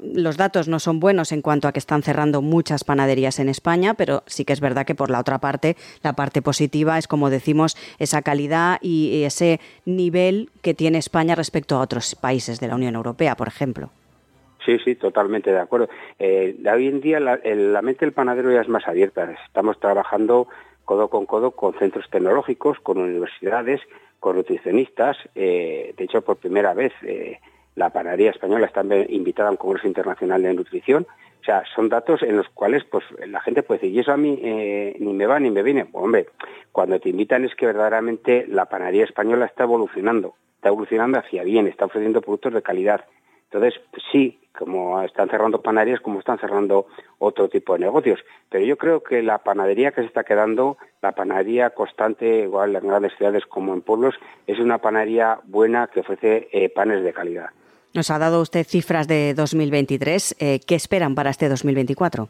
Los 0.00 0.36
datos 0.36 0.68
no 0.68 0.78
son 0.78 1.00
buenos 1.00 1.32
en 1.32 1.42
cuanto 1.42 1.66
a 1.66 1.72
que 1.72 1.80
están 1.80 2.02
cerrando 2.02 2.42
muchas 2.42 2.84
panaderías 2.84 3.40
en 3.40 3.48
España, 3.48 3.94
pero 3.94 4.22
sí 4.26 4.44
que 4.44 4.52
es 4.52 4.60
verdad 4.60 4.86
que 4.86 4.94
por 4.94 5.10
la 5.10 5.18
otra 5.18 5.38
parte, 5.38 5.76
la 6.02 6.12
parte 6.12 6.42
positiva 6.42 6.98
es, 6.98 7.08
como 7.08 7.28
decimos, 7.28 7.76
esa 7.98 8.22
calidad 8.22 8.78
y 8.80 9.24
ese 9.24 9.60
nivel 9.84 10.50
que 10.62 10.74
tiene 10.74 10.98
España 10.98 11.34
respecto 11.34 11.76
a 11.76 11.80
otros 11.80 12.14
países 12.14 12.60
de 12.60 12.68
la 12.68 12.76
Unión 12.76 12.94
Europea, 12.94 13.36
por 13.36 13.48
ejemplo. 13.48 13.90
Sí, 14.66 14.78
sí, 14.84 14.96
totalmente 14.96 15.52
de 15.52 15.60
acuerdo. 15.60 15.88
Eh, 16.18 16.56
hoy 16.70 16.88
en 16.88 17.00
día 17.00 17.20
la, 17.20 17.82
mente 17.82 18.04
del 18.04 18.12
panadero 18.12 18.50
ya 18.50 18.60
es 18.60 18.68
más 18.68 18.86
abierta. 18.88 19.32
Estamos 19.46 19.78
trabajando 19.78 20.48
codo 20.84 21.08
con 21.08 21.24
codo 21.24 21.52
con 21.52 21.72
centros 21.74 22.10
tecnológicos, 22.10 22.80
con 22.80 22.98
universidades, 22.98 23.80
con 24.18 24.34
nutricionistas. 24.34 25.16
Eh, 25.36 25.94
de 25.96 26.04
hecho, 26.04 26.22
por 26.22 26.38
primera 26.38 26.74
vez 26.74 26.92
eh, 27.02 27.38
la 27.76 27.90
panadería 27.90 28.30
española 28.30 28.66
está 28.66 28.82
invitada 29.08 29.50
a 29.50 29.52
un 29.52 29.56
Congreso 29.56 29.86
Internacional 29.86 30.42
de 30.42 30.54
Nutrición. 30.54 31.06
O 31.40 31.44
sea, 31.44 31.62
son 31.76 31.88
datos 31.88 32.24
en 32.24 32.36
los 32.36 32.48
cuales 32.48 32.82
pues 32.82 33.04
la 33.24 33.40
gente 33.40 33.62
puede 33.62 33.78
decir, 33.78 33.94
y 33.94 34.00
eso 34.00 34.10
a 34.10 34.16
mí 34.16 34.36
eh, 34.42 34.96
ni 34.98 35.12
me 35.12 35.26
va 35.26 35.38
ni 35.38 35.52
me 35.52 35.62
viene. 35.62 35.86
Hombre, 35.92 36.26
cuando 36.72 36.98
te 36.98 37.08
invitan 37.08 37.44
es 37.44 37.54
que 37.54 37.66
verdaderamente 37.66 38.46
la 38.48 38.64
panadería 38.64 39.04
española 39.04 39.46
está 39.46 39.62
evolucionando, 39.62 40.34
está 40.56 40.70
evolucionando 40.70 41.20
hacia 41.20 41.44
bien, 41.44 41.68
está 41.68 41.84
ofreciendo 41.84 42.20
productos 42.20 42.52
de 42.52 42.62
calidad. 42.62 43.04
Entonces, 43.50 43.80
sí, 44.12 44.38
como 44.56 45.00
están 45.02 45.28
cerrando 45.28 45.62
panaderías, 45.62 46.00
como 46.00 46.18
están 46.18 46.38
cerrando 46.38 46.86
otro 47.18 47.48
tipo 47.48 47.74
de 47.74 47.80
negocios. 47.80 48.20
Pero 48.48 48.64
yo 48.64 48.76
creo 48.76 49.02
que 49.02 49.22
la 49.22 49.38
panadería 49.38 49.92
que 49.92 50.00
se 50.00 50.06
está 50.06 50.24
quedando, 50.24 50.76
la 51.02 51.12
panadería 51.12 51.70
constante, 51.70 52.40
igual 52.40 52.74
en 52.74 52.88
grandes 52.88 53.12
ciudades 53.16 53.44
como 53.46 53.74
en 53.74 53.82
pueblos, 53.82 54.14
es 54.46 54.58
una 54.58 54.78
panadería 54.78 55.38
buena 55.44 55.88
que 55.88 56.00
ofrece 56.00 56.48
eh, 56.52 56.68
panes 56.68 57.04
de 57.04 57.12
calidad. 57.12 57.50
Nos 57.94 58.10
ha 58.10 58.18
dado 58.18 58.42
usted 58.42 58.66
cifras 58.66 59.08
de 59.08 59.32
2023. 59.34 60.36
Eh, 60.38 60.60
¿Qué 60.66 60.74
esperan 60.74 61.14
para 61.14 61.30
este 61.30 61.48
2024? 61.48 62.28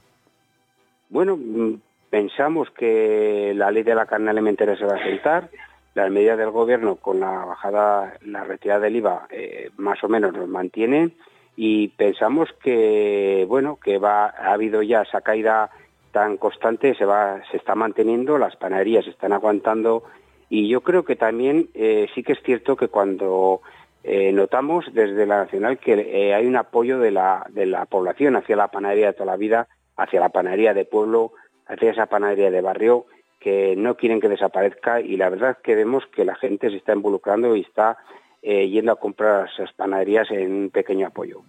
Bueno, 1.08 1.36
mm, 1.36 1.80
pensamos 2.10 2.70
que 2.70 3.52
la 3.54 3.70
ley 3.70 3.82
de 3.82 3.94
la 3.94 4.06
carne 4.06 4.30
alimentaria 4.30 4.76
se 4.76 4.84
va 4.84 4.96
a 4.96 5.02
sentar. 5.02 5.50
Las 5.96 6.10
medidas 6.10 6.36
del 6.36 6.50
gobierno 6.50 6.96
con 6.96 7.20
la 7.20 7.46
bajada, 7.46 8.18
la 8.20 8.44
retirada 8.44 8.80
del 8.80 8.96
IVA, 8.96 9.28
eh, 9.30 9.70
más 9.78 10.04
o 10.04 10.10
menos 10.10 10.34
nos 10.34 10.46
mantienen 10.46 11.14
y 11.56 11.88
pensamos 11.88 12.50
que 12.62 13.46
bueno 13.48 13.78
que 13.82 13.98
ha 14.02 14.52
habido 14.52 14.82
ya 14.82 15.00
esa 15.00 15.22
caída 15.22 15.70
tan 16.12 16.36
constante 16.36 16.94
se 16.96 17.06
va 17.06 17.40
se 17.50 17.56
está 17.56 17.74
manteniendo 17.74 18.36
las 18.36 18.56
panaderías 18.56 19.06
están 19.06 19.32
aguantando 19.32 20.02
y 20.50 20.68
yo 20.68 20.82
creo 20.82 21.06
que 21.06 21.16
también 21.16 21.70
eh, 21.72 22.08
sí 22.14 22.22
que 22.22 22.34
es 22.34 22.42
cierto 22.42 22.76
que 22.76 22.88
cuando 22.88 23.62
eh, 24.04 24.32
notamos 24.32 24.84
desde 24.92 25.24
la 25.24 25.44
nacional 25.44 25.78
que 25.78 26.34
hay 26.34 26.46
un 26.46 26.56
apoyo 26.56 26.98
de 26.98 27.10
la 27.10 27.46
de 27.48 27.64
la 27.64 27.86
población 27.86 28.36
hacia 28.36 28.54
la 28.54 28.68
panadería 28.68 29.06
de 29.06 29.12
toda 29.14 29.32
la 29.32 29.38
vida 29.38 29.66
hacia 29.96 30.20
la 30.20 30.28
panadería 30.28 30.74
de 30.74 30.84
pueblo 30.84 31.32
hacia 31.66 31.90
esa 31.90 32.04
panadería 32.04 32.50
de 32.50 32.60
barrio 32.60 33.06
que 33.40 33.76
no 33.76 33.96
quieren 33.96 34.20
que 34.20 34.28
desaparezca 34.28 35.00
y 35.00 35.16
la 35.16 35.28
verdad 35.28 35.50
es 35.52 35.56
que 35.58 35.74
vemos 35.74 36.04
que 36.06 36.24
la 36.24 36.34
gente 36.34 36.70
se 36.70 36.76
está 36.76 36.92
involucrando 36.94 37.54
y 37.54 37.60
está 37.60 37.98
eh, 38.42 38.68
yendo 38.68 38.92
a 38.92 38.96
comprar 38.96 39.48
esas 39.52 39.72
panaderías 39.72 40.30
en 40.30 40.52
un 40.52 40.70
pequeño 40.70 41.06
apoyo. 41.06 41.42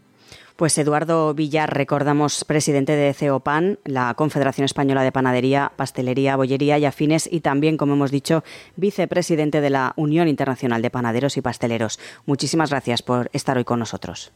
Pues 0.57 0.75
Eduardo 0.79 1.35
Villar, 1.35 1.71
recordamos, 1.71 2.43
presidente 2.43 2.95
de 2.95 3.13
CEOPAN, 3.13 3.77
la 3.85 4.11
Confederación 4.15 4.65
Española 4.65 5.03
de 5.03 5.11
Panadería, 5.11 5.71
Pastelería, 5.75 6.35
Bollería 6.35 6.79
y 6.79 6.85
Afines, 6.85 7.31
y 7.31 7.41
también, 7.41 7.77
como 7.77 7.93
hemos 7.93 8.09
dicho, 8.09 8.43
vicepresidente 8.75 9.61
de 9.61 9.69
la 9.69 9.93
Unión 9.97 10.27
Internacional 10.27 10.81
de 10.81 10.89
Panaderos 10.89 11.37
y 11.37 11.41
Pasteleros. 11.41 11.99
Muchísimas 12.25 12.71
gracias 12.71 13.03
por 13.03 13.29
estar 13.33 13.55
hoy 13.57 13.65
con 13.65 13.77
nosotros. 13.77 14.33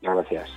Gracias. 0.00 0.48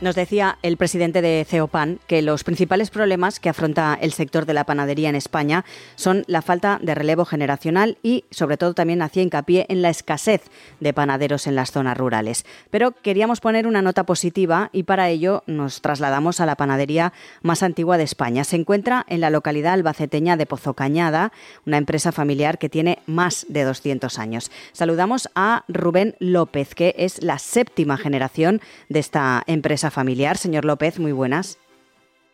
Nos 0.00 0.14
decía 0.14 0.58
el 0.62 0.76
presidente 0.76 1.22
de 1.22 1.44
CEOPAN 1.44 1.98
que 2.06 2.22
los 2.22 2.44
principales 2.44 2.88
problemas 2.90 3.40
que 3.40 3.48
afronta 3.48 3.98
el 4.00 4.12
sector 4.12 4.46
de 4.46 4.54
la 4.54 4.62
panadería 4.62 5.08
en 5.08 5.16
España 5.16 5.64
son 5.96 6.22
la 6.28 6.40
falta 6.40 6.78
de 6.80 6.94
relevo 6.94 7.24
generacional 7.24 7.98
y, 8.00 8.24
sobre 8.30 8.56
todo, 8.56 8.74
también 8.74 9.02
hacía 9.02 9.24
hincapié 9.24 9.66
en 9.68 9.82
la 9.82 9.90
escasez 9.90 10.42
de 10.78 10.92
panaderos 10.92 11.48
en 11.48 11.56
las 11.56 11.72
zonas 11.72 11.98
rurales. 11.98 12.46
Pero 12.70 12.92
queríamos 12.92 13.40
poner 13.40 13.66
una 13.66 13.82
nota 13.82 14.04
positiva 14.04 14.70
y 14.72 14.84
para 14.84 15.08
ello 15.08 15.42
nos 15.48 15.80
trasladamos 15.80 16.38
a 16.38 16.46
la 16.46 16.54
panadería 16.54 17.12
más 17.42 17.64
antigua 17.64 17.98
de 17.98 18.04
España. 18.04 18.44
Se 18.44 18.54
encuentra 18.54 19.04
en 19.08 19.20
la 19.20 19.30
localidad 19.30 19.72
albaceteña 19.72 20.36
de 20.36 20.46
Pozo 20.46 20.74
Cañada, 20.74 21.32
una 21.66 21.76
empresa 21.76 22.12
familiar 22.12 22.58
que 22.58 22.68
tiene 22.68 23.00
más 23.06 23.46
de 23.48 23.64
200 23.64 24.16
años. 24.20 24.52
Saludamos 24.70 25.28
a 25.34 25.64
Rubén 25.66 26.14
López, 26.20 26.76
que 26.76 26.94
es 26.98 27.20
la 27.20 27.40
séptima 27.40 27.96
generación 27.96 28.60
de 28.88 29.00
esta 29.00 29.42
empresa 29.48 29.87
familiar. 29.90 30.36
Señor 30.36 30.64
López, 30.64 30.98
muy 30.98 31.12
buenas. 31.12 31.58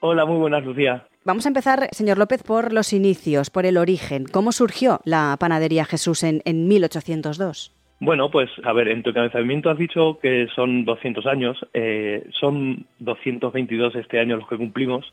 Hola, 0.00 0.26
muy 0.26 0.37
buenas, 0.37 0.64
Lucía. 0.64 1.06
Vamos 1.25 1.46
a 1.46 1.49
empezar, 1.49 1.88
señor 1.92 2.18
López, 2.18 2.42
por 2.42 2.75
los 2.75 2.92
inicios, 2.92 3.49
por 3.49 3.64
el 3.64 3.78
origen. 3.78 4.26
¿Cómo 4.30 4.52
surgió 4.52 5.00
la 5.06 5.38
panadería 5.40 5.87
Jesús 5.87 6.23
en, 6.23 6.42
1802? 6.68 7.73
Bueno, 8.00 8.30
pues 8.30 8.50
a 8.62 8.75
ver, 8.75 8.88
en 8.88 9.02
tu 9.02 9.08
encabezamiento 9.08 9.70
has 9.70 9.78
dicho 9.78 10.18
que 10.20 10.46
son 10.54 10.84
200 10.84 11.25
años, 11.25 11.56
eh, 11.73 12.28
son 12.38 12.84
222 12.99 13.94
este 13.94 14.20
año 14.20 14.37
los 14.37 14.46
que 14.46 14.58
cumplimos, 14.58 15.11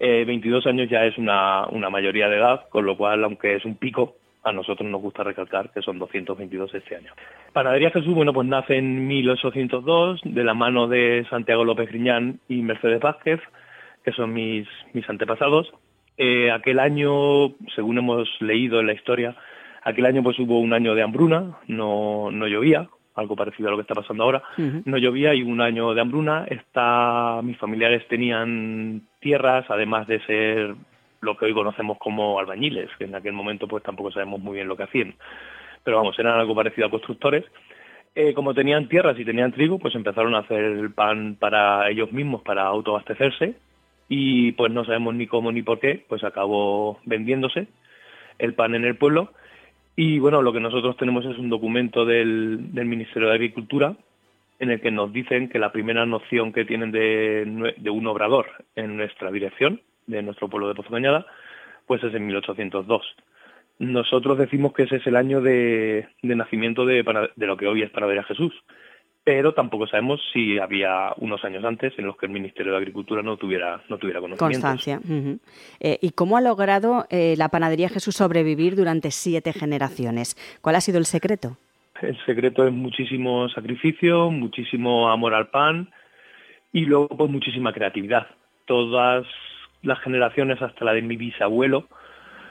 22 0.00 0.66
eh, 0.66 0.68
años 0.68 0.90
ya 0.90 1.04
es 1.04 1.16
una, 1.18 1.68
una 1.68 1.88
mayoría 1.88 2.28
de 2.28 2.38
edad, 2.38 2.68
con 2.68 2.84
lo 2.84 2.96
cual, 2.96 3.22
aunque 3.22 3.54
es 3.54 3.64
un 3.64 3.76
pico, 3.76 4.16
a 4.44 4.52
nosotros 4.52 4.88
nos 4.88 5.00
gusta 5.00 5.22
recalcar 5.24 5.70
que 5.70 5.82
son 5.82 5.98
222 5.98 6.74
este 6.74 6.96
año. 6.96 7.12
Panadería 7.52 7.90
Jesús, 7.90 8.14
bueno, 8.14 8.32
pues 8.32 8.46
nace 8.46 8.76
en 8.76 9.06
1802 9.06 10.20
de 10.24 10.44
la 10.44 10.54
mano 10.54 10.88
de 10.88 11.26
Santiago 11.28 11.64
López 11.64 11.88
Griñán 11.88 12.40
y 12.48 12.62
Mercedes 12.62 13.00
Vázquez, 13.00 13.40
que 14.04 14.12
son 14.12 14.32
mis, 14.32 14.66
mis 14.92 15.08
antepasados. 15.08 15.72
Eh, 16.16 16.50
aquel 16.50 16.78
año, 16.80 17.54
según 17.74 17.98
hemos 17.98 18.28
leído 18.40 18.80
en 18.80 18.86
la 18.86 18.92
historia, 18.92 19.36
aquel 19.82 20.06
año 20.06 20.22
pues 20.22 20.38
hubo 20.38 20.60
un 20.60 20.72
año 20.72 20.94
de 20.94 21.02
hambruna, 21.02 21.58
no, 21.66 22.30
no 22.30 22.46
llovía, 22.46 22.88
algo 23.18 23.36
parecido 23.36 23.68
a 23.68 23.72
lo 23.72 23.76
que 23.76 23.82
está 23.82 23.94
pasando 23.94 24.22
ahora, 24.22 24.42
no 24.56 24.96
llovía 24.96 25.34
y 25.34 25.42
un 25.42 25.60
año 25.60 25.92
de 25.92 26.00
hambruna. 26.00 26.46
Está, 26.48 27.40
mis 27.42 27.58
familiares 27.58 28.06
tenían 28.06 29.02
tierras, 29.20 29.66
además 29.68 30.06
de 30.06 30.20
ser 30.20 30.74
lo 31.20 31.36
que 31.36 31.46
hoy 31.46 31.54
conocemos 31.54 31.98
como 31.98 32.38
albañiles, 32.38 32.90
que 32.98 33.04
en 33.04 33.14
aquel 33.14 33.32
momento 33.32 33.66
pues 33.66 33.82
tampoco 33.82 34.10
sabemos 34.10 34.40
muy 34.40 34.54
bien 34.54 34.68
lo 34.68 34.76
que 34.76 34.84
hacían. 34.84 35.14
Pero 35.84 35.98
vamos, 35.98 36.18
eran 36.18 36.38
algo 36.38 36.54
parecido 36.54 36.86
a 36.86 36.90
constructores. 36.90 37.44
Eh, 38.14 38.34
como 38.34 38.54
tenían 38.54 38.88
tierras 38.88 39.18
y 39.18 39.24
tenían 39.24 39.52
trigo, 39.52 39.78
pues 39.78 39.94
empezaron 39.94 40.34
a 40.34 40.40
hacer 40.40 40.62
el 40.62 40.92
pan 40.92 41.36
para 41.38 41.88
ellos 41.90 42.10
mismos, 42.12 42.42
para 42.42 42.62
autoabastecerse, 42.62 43.54
y 44.08 44.52
pues 44.52 44.72
no 44.72 44.84
sabemos 44.84 45.14
ni 45.14 45.26
cómo 45.26 45.52
ni 45.52 45.62
por 45.62 45.78
qué, 45.78 46.04
pues 46.08 46.24
acabó 46.24 46.98
vendiéndose 47.04 47.68
el 48.38 48.54
pan 48.54 48.74
en 48.74 48.84
el 48.84 48.96
pueblo 48.96 49.32
y 50.00 50.20
bueno, 50.20 50.42
lo 50.42 50.52
que 50.52 50.60
nosotros 50.60 50.96
tenemos 50.96 51.24
es 51.24 51.36
un 51.38 51.48
documento 51.48 52.04
del, 52.04 52.70
Ministerio 52.72 53.30
de 53.30 53.34
Agricultura 53.34 53.96
en 54.60 54.70
el 54.70 54.80
que 54.80 54.92
nos 54.92 55.12
dicen 55.12 55.48
que 55.48 55.58
la 55.58 55.72
primera 55.72 56.06
noción 56.06 56.52
que 56.52 56.64
tienen 56.64 56.92
de, 56.92 57.90
un 57.90 58.06
obrador 58.06 58.46
en 58.76 58.96
nuestra 58.96 59.32
dirección, 59.32 59.80
de 60.08 60.22
nuestro 60.22 60.48
pueblo 60.48 60.66
de 60.66 60.74
Pozo 60.74 60.90
Cañada, 60.90 61.24
pues 61.86 62.02
es 62.02 62.12
en 62.12 62.26
1802. 62.26 63.06
Nosotros 63.78 64.38
decimos 64.38 64.72
que 64.72 64.82
ese 64.82 64.96
es 64.96 65.06
el 65.06 65.14
año 65.14 65.40
de, 65.40 66.08
nacimiento 66.22 66.84
de, 66.84 67.04
de, 67.36 67.46
lo 67.46 67.56
que 67.56 67.68
hoy 67.68 67.82
es 67.82 67.90
Panadería 67.90 68.24
Jesús, 68.24 68.52
pero 69.22 69.52
tampoco 69.54 69.86
sabemos 69.86 70.20
si 70.32 70.58
había 70.58 71.12
unos 71.18 71.44
años 71.44 71.64
antes 71.64 71.92
en 71.98 72.06
los 72.06 72.16
que 72.16 72.26
el 72.26 72.32
Ministerio 72.32 72.72
de 72.72 72.78
Agricultura 72.78 73.22
no 73.22 73.36
tuviera, 73.36 73.82
no 73.88 73.98
tuviera 73.98 74.20
conocimientos. 74.20 74.70
Constancia. 74.70 75.00
Eh, 75.80 75.98
¿Y 76.00 76.10
cómo 76.10 76.36
ha 76.36 76.40
logrado 76.40 77.06
eh, 77.10 77.34
la 77.36 77.50
panadería 77.50 77.88
Jesús 77.88 78.16
sobrevivir 78.16 78.74
durante 78.74 79.10
siete 79.10 79.52
generaciones? 79.52 80.34
¿Cuál 80.60 80.76
ha 80.76 80.80
sido 80.80 80.98
el 80.98 81.04
secreto? 81.04 81.56
El 82.00 82.16
secreto 82.24 82.66
es 82.66 82.72
muchísimo 82.72 83.48
sacrificio, 83.50 84.30
muchísimo 84.30 85.10
amor 85.10 85.34
al 85.34 85.48
pan 85.48 85.90
y 86.72 86.86
luego 86.86 87.08
pues 87.08 87.30
muchísima 87.30 87.72
creatividad. 87.72 88.28
Todas 88.66 89.26
las 89.82 90.00
generaciones, 90.00 90.60
hasta 90.62 90.84
la 90.84 90.94
de 90.94 91.02
mi 91.02 91.16
bisabuelo, 91.16 91.86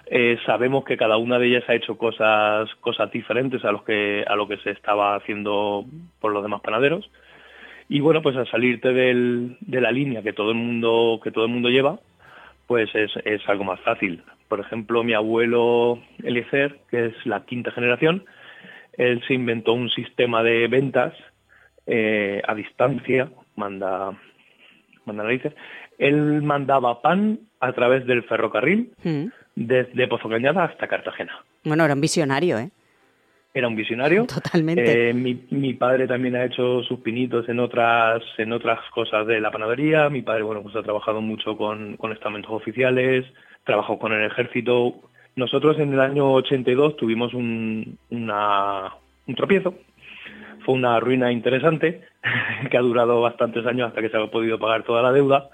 eh, 0.10 0.38
sabemos 0.46 0.86
que 0.86 0.98
cada 0.98 1.18
una 1.18 1.38
de 1.38 1.48
ellas 1.48 1.64
ha 1.68 1.76
hecho 1.76 1.98
cosas, 1.98 2.74
cosas 2.76 3.12
diferentes 3.12 3.64
a, 3.66 3.72
los 3.72 3.84
que, 3.84 4.24
a 4.28 4.36
lo 4.36 4.48
que 4.48 4.58
se 4.58 4.72
estaba 4.72 5.16
haciendo 5.16 5.86
por 6.20 6.32
los 6.32 6.44
demás 6.44 6.62
panaderos. 6.62 7.10
Y 7.90 8.00
bueno, 8.00 8.22
pues 8.22 8.36
al 8.36 8.50
salirte 8.50 8.94
del, 8.94 9.58
de 9.62 9.82
la 9.82 9.92
línea 9.92 10.22
que 10.22 10.34
todo 10.34 10.52
el 10.52 10.58
mundo, 10.58 11.20
que 11.24 11.32
todo 11.32 11.46
el 11.46 11.52
mundo 11.52 11.70
lleva, 11.70 12.00
pues 12.68 12.94
es, 12.96 13.12
es 13.26 13.48
algo 13.48 13.64
más 13.64 13.80
fácil. 13.82 14.24
Por 14.48 14.60
ejemplo, 14.60 15.04
mi 15.04 15.14
abuelo 15.14 16.00
Eliezer, 16.24 16.80
que 16.90 17.08
es 17.08 17.26
la 17.26 17.46
quinta 17.46 17.72
generación, 17.72 18.26
él 18.94 19.22
se 19.28 19.34
inventó 19.34 19.74
un 19.74 19.90
sistema 19.90 20.42
de 20.44 20.68
ventas 20.68 21.14
eh, 21.86 22.42
a 22.46 22.56
distancia, 22.56 23.30
manda, 23.56 24.12
manda 25.06 25.24
narices. 25.24 25.54
Él 25.98 26.42
mandaba 26.42 27.01
pan 27.01 27.39
a 27.60 27.74
través 27.74 28.06
del 28.06 28.24
ferrocarril, 28.24 28.92
mm 29.04 29.25
desde 29.58 30.08
Pozo 30.08 30.30
Cañada 30.30 30.66
hasta 30.66 30.88
Cartagena. 30.88 31.44
Bueno, 31.63 31.84
era 31.84 31.96
un 31.96 32.01
visionario, 32.01 32.60
¿eh? 32.60 32.70
Era 33.54 33.68
un 33.68 33.75
visionario. 33.75 34.25
Totalmente. 34.34 35.10
Eh, 35.10 35.13
mi, 35.13 35.74
padre 35.74 36.08
también 36.08 36.36
ha 36.36 36.46
hecho 36.46 36.84
sus 36.84 37.00
pinitos 37.00 37.50
en 37.50 37.60
otras, 37.60 38.22
en 38.38 38.54
otras 38.54 38.80
cosas 38.92 39.25
de 39.25 39.42
la 39.42 39.50
panadería. 39.50 40.10
Mi 40.10 40.22
padre, 40.22 40.44
bueno, 40.44 40.62
pues 40.62 40.75
ha 40.75 40.84
trabajado 40.84 41.22
mucho 41.22 41.58
con, 41.58 41.98
con 41.98 42.12
estamentos 42.12 42.51
oficiales, 42.51 43.25
trabajó 43.63 43.98
con 43.98 44.13
el 44.13 44.25
ejército. 44.25 44.94
Nosotros 45.36 45.80
en 45.80 45.94
el 45.94 46.00
año 46.01 46.32
82 46.34 46.98
tuvimos 46.98 47.34
un, 47.34 47.98
una, 48.12 48.94
un 49.25 49.36
tropiezo. 49.36 49.74
Fue 50.66 50.75
una 50.75 51.00
ruina 51.00 51.32
interesante 51.32 52.01
que 52.70 52.77
ha 52.77 52.82
durado 52.82 53.22
bastantes 53.22 53.66
años 53.66 53.88
hasta 53.88 54.01
que 54.01 54.10
se 54.10 54.18
ha 54.18 54.27
podido 54.27 54.60
pagar 54.60 54.84
toda 54.84 55.01
la 55.01 55.12
deuda 55.12 55.50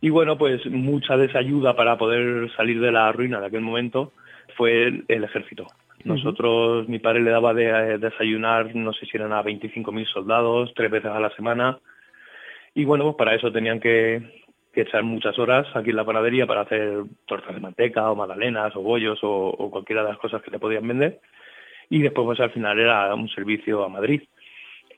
y 0.00 0.08
bueno, 0.08 0.38
pues 0.38 0.64
mucha 0.66 1.16
de 1.16 1.26
esa 1.26 1.38
ayuda 1.38 1.76
para 1.76 1.98
poder 1.98 2.50
salir 2.56 2.80
de 2.80 2.90
la 2.90 3.12
ruina 3.12 3.40
de 3.40 3.46
aquel 3.46 3.60
momento 3.60 4.12
fue 4.56 4.86
el, 4.86 5.24
ejército. 5.24 5.66
Nosotros, 6.04 6.88
mi 6.88 6.98
padre 6.98 7.20
le 7.20 7.30
daba 7.30 7.52
de, 7.52 7.66
eh, 7.66 7.98
desayunar, 7.98 8.74
no 8.74 8.94
sé 8.94 9.04
si 9.04 9.18
eran 9.18 9.32
a 9.32 9.42
25.000 9.42 10.06
soldados, 10.06 10.72
tres 10.74 10.90
veces 10.90 11.10
a 11.10 11.20
la 11.20 11.30
semana. 11.30 11.78
Y 12.74 12.86
bueno, 12.86 13.04
pues 13.04 13.16
para 13.16 13.34
eso 13.34 13.52
tenían 13.52 13.80
que, 13.80 14.22
echar 14.72 15.02
muchas 15.02 15.38
horas 15.38 15.66
aquí 15.74 15.90
en 15.90 15.96
la 15.96 16.04
panadería 16.04 16.46
para 16.46 16.62
hacer 16.62 17.02
tortas 17.26 17.54
de 17.54 17.60
manteca 17.60 18.10
o 18.10 18.16
magdalenas 18.16 18.74
o 18.76 18.80
bollos 18.80 19.18
o, 19.22 19.68
cualquiera 19.70 20.02
de 20.02 20.10
las 20.10 20.18
cosas 20.18 20.40
que 20.42 20.50
le 20.50 20.58
podían 20.58 20.88
vender. 20.88 21.20
Y 21.90 22.00
después 22.00 22.24
pues 22.24 22.40
al 22.40 22.52
final 22.52 22.78
era 22.78 23.14
un 23.14 23.28
servicio 23.28 23.84
a 23.84 23.88
Madrid. 23.90 24.22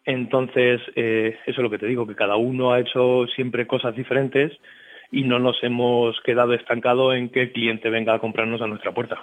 Entonces, 0.04 0.80
eh, 0.94 1.36
eso 1.46 1.60
es 1.60 1.64
lo 1.64 1.70
que 1.70 1.78
te 1.78 1.86
digo, 1.86 2.06
que 2.06 2.14
cada 2.14 2.36
uno 2.36 2.72
ha 2.72 2.80
hecho 2.80 3.26
siempre 3.34 3.66
cosas 3.66 3.96
diferentes 3.96 4.52
y 5.12 5.24
no 5.24 5.38
nos 5.38 5.62
hemos 5.62 6.18
quedado 6.24 6.54
estancados 6.54 7.14
en 7.14 7.28
que 7.28 7.42
el 7.42 7.52
cliente 7.52 7.90
venga 7.90 8.14
a 8.14 8.18
comprarnos 8.18 8.62
a 8.62 8.66
nuestra 8.66 8.92
puerta. 8.92 9.18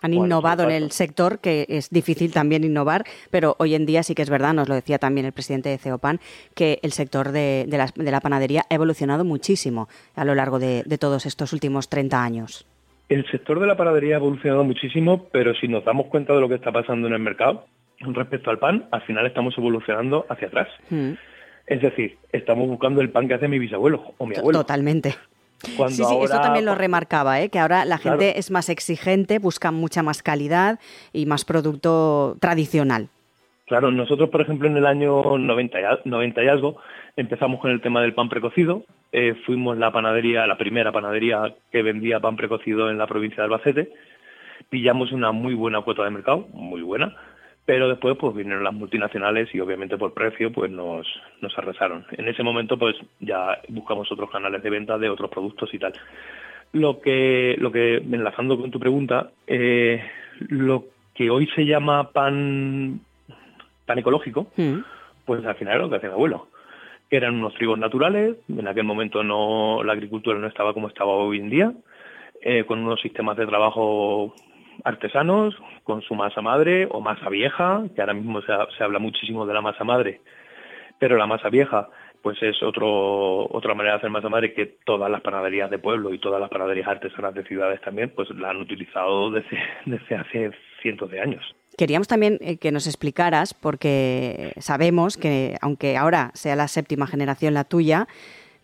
Han 0.00 0.14
innovado 0.14 0.64
en 0.64 0.70
el 0.70 0.90
sector, 0.90 1.38
que 1.40 1.66
es 1.68 1.90
difícil 1.90 2.32
también 2.32 2.64
innovar, 2.64 3.04
pero 3.30 3.54
hoy 3.58 3.74
en 3.74 3.86
día 3.86 4.02
sí 4.02 4.14
que 4.14 4.22
es 4.22 4.30
verdad, 4.30 4.52
nos 4.52 4.68
lo 4.68 4.74
decía 4.74 4.98
también 4.98 5.26
el 5.26 5.32
presidente 5.32 5.68
de 5.68 5.78
Ceopan, 5.78 6.18
que 6.54 6.80
el 6.82 6.92
sector 6.92 7.30
de, 7.30 7.66
la, 7.68 8.20
panadería 8.20 8.62
ha 8.68 8.74
evolucionado 8.74 9.24
muchísimo 9.24 9.88
a 10.16 10.24
lo 10.24 10.34
largo 10.34 10.58
de, 10.58 10.82
todos 10.98 11.26
estos 11.26 11.52
últimos 11.52 11.88
30 11.88 12.22
años. 12.22 12.66
El 13.08 13.28
sector 13.30 13.60
de 13.60 13.66
la 13.66 13.76
panadería 13.76 14.16
ha 14.16 14.18
evolucionado 14.18 14.64
muchísimo, 14.64 15.28
pero 15.30 15.54
si 15.54 15.68
nos 15.68 15.84
damos 15.84 16.06
cuenta 16.06 16.32
de 16.32 16.40
lo 16.40 16.48
que 16.48 16.56
está 16.56 16.72
pasando 16.72 17.06
en 17.06 17.14
el 17.14 17.20
mercado 17.20 17.66
respecto 18.00 18.50
al 18.50 18.58
pan, 18.58 18.86
al 18.90 19.02
final 19.02 19.26
estamos 19.26 19.56
evolucionando 19.56 20.26
hacia 20.28 20.48
atrás. 20.48 20.68
Mm. 20.90 21.12
Es 21.66 21.80
decir, 21.80 22.16
estamos 22.32 22.66
buscando 22.68 23.00
el 23.00 23.10
pan 23.10 23.28
que 23.28 23.34
hace 23.34 23.46
mi 23.46 23.60
bisabuelo 23.60 24.14
o 24.18 24.26
mi 24.26 24.36
abuelo. 24.36 24.60
Totalmente 24.60 25.14
sí, 25.62 26.04
sí, 26.04 26.16
eso 26.22 26.40
también 26.40 26.64
lo 26.64 26.74
remarcaba, 26.74 27.40
¿eh? 27.40 27.48
que 27.48 27.58
ahora 27.58 27.84
la 27.84 27.98
gente 27.98 28.38
es 28.38 28.50
más 28.50 28.68
exigente, 28.68 29.38
busca 29.38 29.70
mucha 29.70 30.02
más 30.02 30.22
calidad 30.22 30.78
y 31.12 31.26
más 31.26 31.44
producto 31.44 32.36
tradicional. 32.40 33.08
Claro, 33.66 33.90
nosotros, 33.90 34.28
por 34.30 34.40
ejemplo, 34.40 34.68
en 34.68 34.76
el 34.76 34.86
año 34.86 35.22
90 35.22 35.80
y, 35.80 36.48
algo, 36.48 36.76
empezamos 37.16 37.60
con 37.60 37.70
el 37.70 37.80
tema 37.80 38.02
del 38.02 38.12
pan 38.12 38.28
precocido. 38.28 38.84
Eh, 39.12 39.34
fuimos 39.46 39.78
la 39.78 39.92
panadería, 39.92 40.46
la 40.46 40.58
primera 40.58 40.92
panadería 40.92 41.54
que 41.70 41.82
vendía 41.82 42.20
pan 42.20 42.36
precocido 42.36 42.90
en 42.90 42.98
la 42.98 43.06
provincia 43.06 43.38
de 43.38 43.44
Albacete. 43.44 43.92
Pillamos 44.68 45.12
una 45.12 45.32
muy 45.32 45.54
buena 45.54 45.80
cuota 45.80 46.04
de 46.04 46.10
mercado, 46.10 46.48
muy 46.52 46.82
buena 46.82 47.16
pero 47.64 47.88
después 47.88 48.16
pues 48.18 48.34
vinieron 48.34 48.64
las 48.64 48.74
multinacionales 48.74 49.54
y 49.54 49.60
obviamente 49.60 49.96
por 49.96 50.12
precio 50.12 50.52
pues 50.52 50.70
nos, 50.70 51.06
nos 51.40 51.56
arrasaron. 51.56 52.04
En 52.12 52.28
ese 52.28 52.42
momento 52.42 52.78
pues 52.78 52.96
ya 53.20 53.60
buscamos 53.68 54.10
otros 54.10 54.30
canales 54.30 54.62
de 54.62 54.70
venta 54.70 54.98
de 54.98 55.08
otros 55.08 55.30
productos 55.30 55.72
y 55.72 55.78
tal. 55.78 55.92
Lo 56.72 57.00
que, 57.00 57.54
lo 57.58 57.70
que 57.70 57.96
enlazando 57.96 58.58
con 58.58 58.70
tu 58.70 58.80
pregunta, 58.80 59.30
eh, 59.46 60.02
lo 60.48 60.86
que 61.14 61.30
hoy 61.30 61.46
se 61.54 61.66
llama 61.66 62.10
pan, 62.10 63.00
pan 63.86 63.98
ecológico, 63.98 64.48
mm. 64.56 64.78
pues 65.24 65.44
al 65.44 65.54
final 65.54 65.74
era 65.74 65.84
lo 65.84 65.90
que 65.90 65.96
hacía 65.96 66.08
mi 66.08 66.14
abuelo, 66.14 66.48
que 67.10 67.16
eran 67.16 67.34
unos 67.34 67.54
trigos 67.54 67.78
naturales, 67.78 68.36
en 68.48 68.66
aquel 68.66 68.84
momento 68.84 69.22
no 69.22 69.84
la 69.84 69.92
agricultura 69.92 70.38
no 70.38 70.46
estaba 70.46 70.72
como 70.72 70.88
estaba 70.88 71.12
hoy 71.12 71.38
en 71.38 71.50
día, 71.50 71.72
eh, 72.40 72.64
con 72.64 72.80
unos 72.80 73.00
sistemas 73.00 73.36
de 73.36 73.46
trabajo 73.46 74.34
artesanos 74.84 75.54
con 75.84 76.02
su 76.02 76.14
masa 76.14 76.40
madre 76.40 76.86
o 76.90 77.00
masa 77.00 77.28
vieja, 77.28 77.82
que 77.94 78.00
ahora 78.00 78.14
mismo 78.14 78.40
se, 78.42 78.82
habla 78.82 78.98
muchísimo 78.98 79.46
de 79.46 79.54
la 79.54 79.60
masa 79.60 79.84
madre, 79.84 80.20
pero 80.98 81.16
la 81.16 81.26
masa 81.26 81.48
vieja 81.48 81.88
pues 82.22 82.40
es 82.40 82.62
otro, 82.62 83.52
otra 83.52 83.74
manera 83.74 83.94
de 83.94 83.98
hacer 83.98 84.10
masa 84.10 84.28
madre 84.28 84.54
que 84.54 84.66
todas 84.84 85.10
las 85.10 85.22
panaderías 85.22 85.68
de 85.70 85.80
pueblo 85.80 86.14
y 86.14 86.20
todas 86.20 86.40
las 86.40 86.50
panaderías 86.50 86.86
artesanas 86.86 87.34
de 87.34 87.42
ciudades 87.44 87.80
también 87.80 88.12
pues 88.14 88.30
la 88.30 88.50
han 88.50 88.58
utilizado 88.58 89.30
desde, 89.32 89.58
desde 89.86 90.14
hace 90.14 90.50
cientos 90.80 91.10
de 91.10 91.20
años. 91.20 91.42
Queríamos 91.76 92.06
también 92.06 92.38
eh, 92.40 92.58
que 92.58 92.70
nos 92.70 92.86
explicaras, 92.86 93.54
porque 93.54 94.52
sabemos 94.58 95.16
que 95.16 95.56
aunque 95.62 95.96
ahora 95.96 96.30
sea 96.34 96.54
la 96.54 96.68
séptima 96.68 97.06
generación 97.06 97.54
la 97.54 97.64
tuya, 97.64 98.06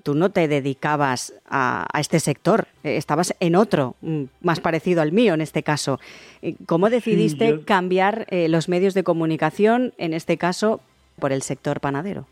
tú 0.03 0.15
no 0.15 0.31
te 0.31 0.49
dedicabas 0.49 1.35
a, 1.49 1.87
este 1.99 2.21
sector, 2.21 2.67
eh, 2.85 2.97
estabas 2.97 3.35
en 3.41 3.57
otro, 3.57 3.97
mm, 4.01 4.25
más 4.43 4.61
parecido 4.61 5.03
al 5.03 5.13
mío 5.13 5.35
en 5.35 5.41
este 5.41 5.63
caso. 5.63 5.99
Eh, 6.43 6.55
¿Cómo 6.67 6.91
decidiste 6.91 7.61
cambiar 7.65 8.27
eh, 8.31 8.49
los 8.49 8.69
medios 8.69 8.95
de 8.95 9.03
comunicación, 9.03 9.93
en 9.99 10.15
este 10.15 10.37
caso, 10.37 10.81
por 11.19 11.33
el 11.33 11.43
sector 11.43 11.81
panadero? 11.81 12.27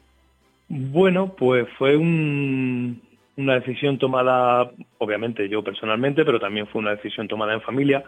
Bueno, 0.68 1.34
pues 1.36 1.68
fue 1.78 1.96
una 1.96 3.54
decisión 3.54 3.98
tomada, 3.98 4.70
obviamente 4.98 5.48
yo 5.48 5.62
personalmente, 5.62 6.24
pero 6.24 6.40
también 6.40 6.66
fue 6.66 6.80
una 6.80 6.96
decisión 6.96 7.28
tomada 7.28 7.54
en 7.54 7.60
familia. 7.62 8.04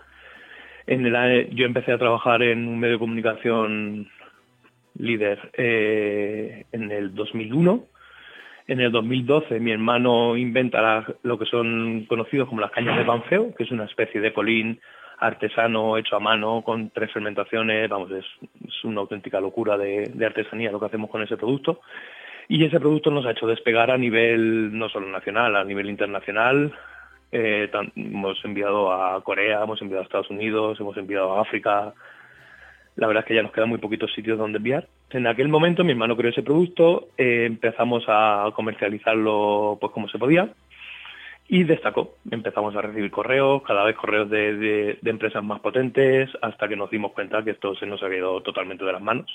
En 0.87 1.05
el, 1.07 1.51
yo 1.55 1.67
empecé 1.67 1.93
a 1.93 1.99
trabajar 1.99 2.43
en 2.43 2.67
un 2.67 2.79
medio 2.79 2.95
de 2.95 2.99
comunicación 2.99 4.09
líder 4.97 5.51
en 5.55 6.91
el 6.91 7.15
2001 7.15 7.85
En 8.69 8.81
el 8.81 8.93
2012 8.93 9.61
mi 9.61 9.73
hermano 9.73 10.37
inventa 10.37 11.07
lo 11.23 11.39
que 11.39 11.47
son 11.47 12.05
conocidos 12.07 12.49
como 12.49 12.61
las 12.61 12.71
cañas 12.71 12.99
de 12.99 13.05
panfeo, 13.07 13.55
que 13.55 13.65
es 13.65 13.71
una 13.71 13.85
especie 13.85 14.21
de 14.21 14.35
colín 14.35 14.79
artesano 15.21 15.97
hecho 15.97 16.17
a 16.17 16.21
mano 16.21 16.61
con 16.63 16.91
tres 16.91 17.11
fermentaciones, 17.11 17.89
vamos, 17.89 18.11
es, 18.13 18.27
una 18.85 19.01
auténtica 19.01 19.41
locura 19.41 19.79
de, 19.79 20.13
artesanía 20.25 20.71
lo 20.71 20.79
que 20.79 20.87
hacemos 20.87 21.09
con 21.09 21.23
ese 21.23 21.39
producto. 21.39 21.81
Y 22.47 22.63
ese 22.63 22.79
producto 22.79 23.11
nos 23.11 23.25
ha 23.25 23.31
hecho 23.31 23.47
despegar 23.47 23.91
a 23.91 23.97
nivel 23.97 24.77
no 24.77 24.91
solo 24.91 25.09
nacional, 25.09 25.57
a 25.57 25.65
nivel 25.65 25.89
internacional. 25.89 26.73
Eh, 27.33 27.71
hemos 27.97 28.43
enviado 28.45 28.93
a 28.93 29.23
Corea, 29.25 29.63
hemos 29.63 29.81
enviado 29.81 30.03
a 30.03 30.05
Estados 30.05 30.31
Unidos, 30.31 30.79
hemos 30.79 30.97
enviado 30.99 31.39
a 31.39 31.43
África. 31.43 31.95
La 32.99 33.07
verdad 33.07 33.23
es 33.23 33.29
que 33.29 33.35
ya 33.37 33.45
nos 33.45 33.53
quedan 33.53 33.69
muy 33.69 33.79
poquitos 33.79 34.13
sitios 34.13 34.37
donde 34.37 34.57
enviar. 34.57 34.89
En 35.11 35.29
aquel 35.29 35.47
momento 35.47 35.85
mi 35.85 35.93
hermano 35.93 36.17
creó 36.17 36.33
ese 36.33 36.43
producto, 36.43 37.11
eh, 37.17 37.45
empezamos 37.47 38.03
a 38.09 38.51
comercializarlo 38.55 39.79
pues 39.81 39.93
como 39.93 40.09
se 40.09 40.19
podía 40.19 40.49
y 41.47 41.63
destacó. 41.63 42.17
Empezamos 42.29 42.75
a 42.75 42.83
recibir 42.83 43.13
correos, 43.13 43.63
cada 43.63 43.85
vez 43.85 43.95
correos 43.95 44.29
de, 44.29 44.99
empresas 45.05 45.45
más 45.45 45.61
potentes, 45.61 46.29
hasta 46.43 46.67
que 46.67 46.75
nos 46.75 46.91
dimos 46.91 47.13
cuenta 47.13 47.45
que 47.45 47.53
esto 47.53 47.77
se 47.77 47.87
nos 47.87 48.03
había 48.03 48.19
ido 48.19 48.43
totalmente 48.43 48.85
de 48.85 48.93
las 48.93 49.01
manos. 49.01 49.31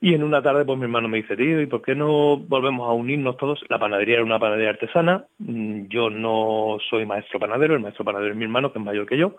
Y 0.00 0.14
en 0.14 0.22
una 0.22 0.40
tarde, 0.40 0.64
pues 0.64 0.78
mi 0.78 0.84
hermano 0.84 1.08
me 1.08 1.18
dice, 1.18 1.36
tío, 1.36 1.60
¿y 1.60 1.66
por 1.66 1.82
qué 1.82 1.96
no 1.96 2.36
volvemos 2.36 2.88
a 2.88 2.92
unirnos 2.92 3.36
todos? 3.38 3.60
La 3.68 3.80
panadería 3.80 4.14
era 4.14 4.24
una 4.24 4.38
panadería 4.38 4.70
artesana, 4.70 5.24
mm, 5.38 5.88
yo 5.88 6.10
no 6.10 6.78
soy 6.88 7.06
maestro 7.06 7.40
panadero, 7.40 7.74
el 7.74 7.80
maestro 7.80 8.04
panadero 8.04 8.30
es 8.30 8.36
mi 8.36 8.44
hermano, 8.44 8.72
que 8.72 8.78
es 8.78 8.84
mayor 8.84 9.04
que 9.04 9.18
yo, 9.18 9.34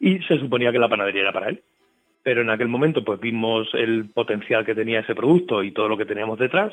y 0.00 0.18
se 0.24 0.40
suponía 0.40 0.72
que 0.72 0.80
la 0.80 0.88
panadería 0.88 1.22
era 1.22 1.32
para 1.32 1.50
él. 1.50 1.62
Pero 2.22 2.42
en 2.42 2.50
aquel 2.50 2.68
momento, 2.68 3.04
pues 3.04 3.20
vimos 3.20 3.68
el 3.74 4.08
potencial 4.10 4.64
que 4.64 4.74
tenía 4.74 5.00
ese 5.00 5.14
producto 5.14 5.62
y 5.62 5.72
todo 5.72 5.88
lo 5.88 5.96
que 5.96 6.06
teníamos 6.06 6.38
detrás, 6.38 6.72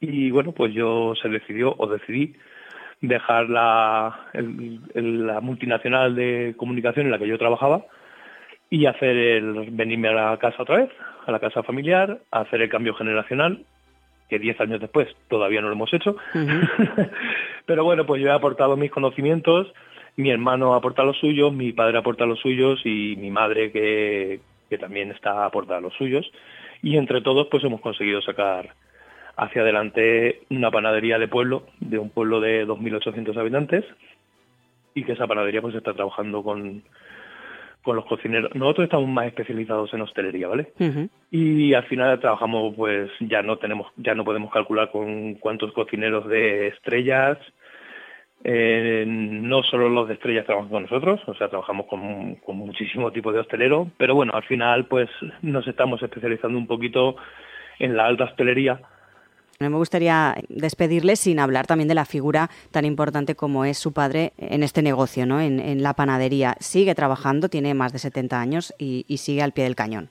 y 0.00 0.30
bueno, 0.30 0.52
pues 0.52 0.72
yo 0.72 1.14
se 1.20 1.28
decidió, 1.28 1.74
o 1.76 1.86
decidí, 1.88 2.34
dejar 3.00 3.48
la, 3.48 4.30
la 4.94 5.40
multinacional 5.40 6.14
de 6.14 6.54
comunicación 6.56 7.06
en 7.06 7.12
la 7.12 7.18
que 7.18 7.28
yo 7.28 7.38
trabajaba 7.38 7.84
y 8.70 8.86
hacer 8.86 9.16
el 9.16 9.70
venirme 9.70 10.08
a 10.08 10.12
la 10.12 10.36
casa 10.38 10.62
otra 10.62 10.78
vez, 10.78 10.90
a 11.26 11.32
la 11.32 11.40
casa 11.40 11.62
familiar, 11.62 12.20
hacer 12.30 12.62
el 12.62 12.68
cambio 12.68 12.94
generacional, 12.94 13.64
que 14.28 14.38
diez 14.38 14.60
años 14.60 14.80
después 14.80 15.08
todavía 15.28 15.60
no 15.60 15.68
lo 15.68 15.74
hemos 15.74 15.92
hecho. 15.92 16.16
Pero 17.66 17.84
bueno, 17.84 18.04
pues 18.06 18.20
yo 18.20 18.28
he 18.28 18.32
aportado 18.32 18.76
mis 18.76 18.90
conocimientos, 18.90 19.72
mi 20.16 20.30
hermano 20.30 20.74
aporta 20.74 21.02
los 21.02 21.16
suyos, 21.18 21.52
mi 21.52 21.72
padre 21.72 21.98
aporta 21.98 22.26
los 22.26 22.40
suyos 22.40 22.80
y 22.84 23.16
mi 23.16 23.30
madre 23.30 23.72
que, 23.72 24.40
que 24.68 24.78
también 24.78 25.10
está 25.10 25.44
aportando 25.44 25.88
los 25.88 25.96
suyos. 25.96 26.30
Y 26.82 26.96
entre 26.96 27.20
todos 27.20 27.48
pues 27.50 27.64
hemos 27.64 27.80
conseguido 27.80 28.20
sacar 28.22 28.74
hacia 29.36 29.62
adelante 29.62 30.42
una 30.50 30.70
panadería 30.70 31.18
de 31.18 31.28
pueblo, 31.28 31.66
de 31.80 31.98
un 31.98 32.10
pueblo 32.10 32.40
de 32.40 32.66
2.800 32.66 33.36
habitantes, 33.36 33.84
y 34.94 35.04
que 35.04 35.12
esa 35.12 35.26
panadería 35.26 35.62
pues 35.62 35.76
está 35.76 35.94
trabajando 35.94 36.42
con, 36.42 36.82
con 37.82 37.96
los 37.96 38.04
cocineros. 38.06 38.54
Nosotros 38.54 38.84
estamos 38.84 39.08
más 39.08 39.26
especializados 39.26 39.92
en 39.94 40.02
hostelería, 40.02 40.48
¿vale? 40.48 40.72
Y 41.30 41.72
al 41.74 41.84
final 41.84 42.18
trabajamos, 42.20 42.74
pues 42.74 43.10
ya 43.20 43.42
no 43.42 43.58
tenemos, 43.58 43.92
ya 43.96 44.14
no 44.14 44.24
podemos 44.24 44.52
calcular 44.52 44.90
con 44.90 45.34
cuántos 45.34 45.72
cocineros 45.72 46.26
de 46.28 46.68
estrellas. 46.68 47.38
Eh, 48.44 49.04
no 49.06 49.62
solo 49.64 49.88
los 49.88 50.06
de 50.06 50.14
estrellas 50.14 50.46
trabajan 50.46 50.70
con 50.70 50.82
nosotros, 50.84 51.20
o 51.26 51.34
sea, 51.34 51.48
trabajamos 51.48 51.86
con, 51.86 52.36
con 52.36 52.56
muchísimo 52.56 53.10
tipo 53.10 53.32
de 53.32 53.40
hostelero, 53.40 53.90
pero 53.96 54.14
bueno, 54.14 54.32
al 54.34 54.44
final 54.44 54.86
pues 54.86 55.10
nos 55.42 55.66
estamos 55.66 56.02
especializando 56.02 56.56
un 56.56 56.68
poquito 56.68 57.16
en 57.80 57.96
la 57.96 58.06
alta 58.06 58.24
hostelería, 58.24 58.80
no 59.60 59.70
me 59.70 59.76
gustaría 59.76 60.36
despedirle 60.48 61.16
sin 61.16 61.40
hablar 61.40 61.66
también 61.66 61.88
de 61.88 61.96
la 61.96 62.04
figura 62.04 62.48
tan 62.70 62.84
importante 62.84 63.34
como 63.34 63.64
es 63.64 63.76
su 63.76 63.92
padre 63.92 64.32
en 64.38 64.62
este 64.62 64.82
negocio, 64.82 65.26
¿no? 65.26 65.40
en, 65.40 65.82
la 65.82 65.94
panadería. 65.94 66.54
Sigue 66.60 66.94
trabajando, 66.94 67.48
tiene 67.48 67.74
más 67.74 67.92
de 67.92 67.98
70 67.98 68.40
años 68.40 68.72
y, 68.78 69.04
sigue 69.16 69.42
al 69.42 69.50
pie 69.50 69.64
del 69.64 69.74
cañón. 69.74 70.10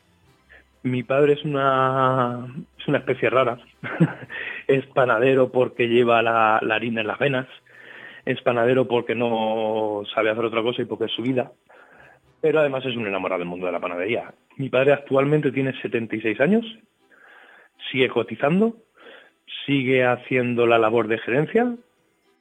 Mi 0.83 1.01
padre 1.01 1.33
es 1.33 1.45
una, 1.45 2.45
es 2.77 2.87
una 2.89 2.97
especie 2.97 3.29
rara. 3.29 3.57
es 4.67 4.85
panadero 4.87 5.49
porque 5.49 5.87
lleva 5.87 6.21
la, 6.21 6.59
la 6.61 6.75
harina 6.75 6.99
en 6.99 7.07
las 7.07 7.17
venas. 7.17 7.47
Es 8.27 8.41
panadero 8.41 8.87
porque 8.87 9.15
no 9.15 10.03
sabe 10.13 10.29
hacer 10.29 10.45
otra 10.45 10.61
cosa 10.61 10.81
y 10.81 10.85
porque 10.85 11.05
es 11.05 11.11
su 11.11 11.21
vida. 11.21 11.51
Pero 12.41 12.59
además 12.59 12.85
es 12.85 12.95
un 12.95 13.07
enamorado 13.07 13.39
del 13.39 13.47
mundo 13.47 13.65
de 13.65 13.71
la 13.71 13.79
panadería. 13.79 14.33
Mi 14.57 14.69
padre 14.69 14.93
actualmente 14.93 15.51
tiene 15.51 15.79
76 15.81 16.39
años, 16.39 16.65
sigue 17.91 18.09
cotizando 18.09 18.75
sigue 19.65 20.05
haciendo 20.05 20.65
la 20.65 20.77
labor 20.77 21.07
de 21.07 21.19
gerencia 21.19 21.75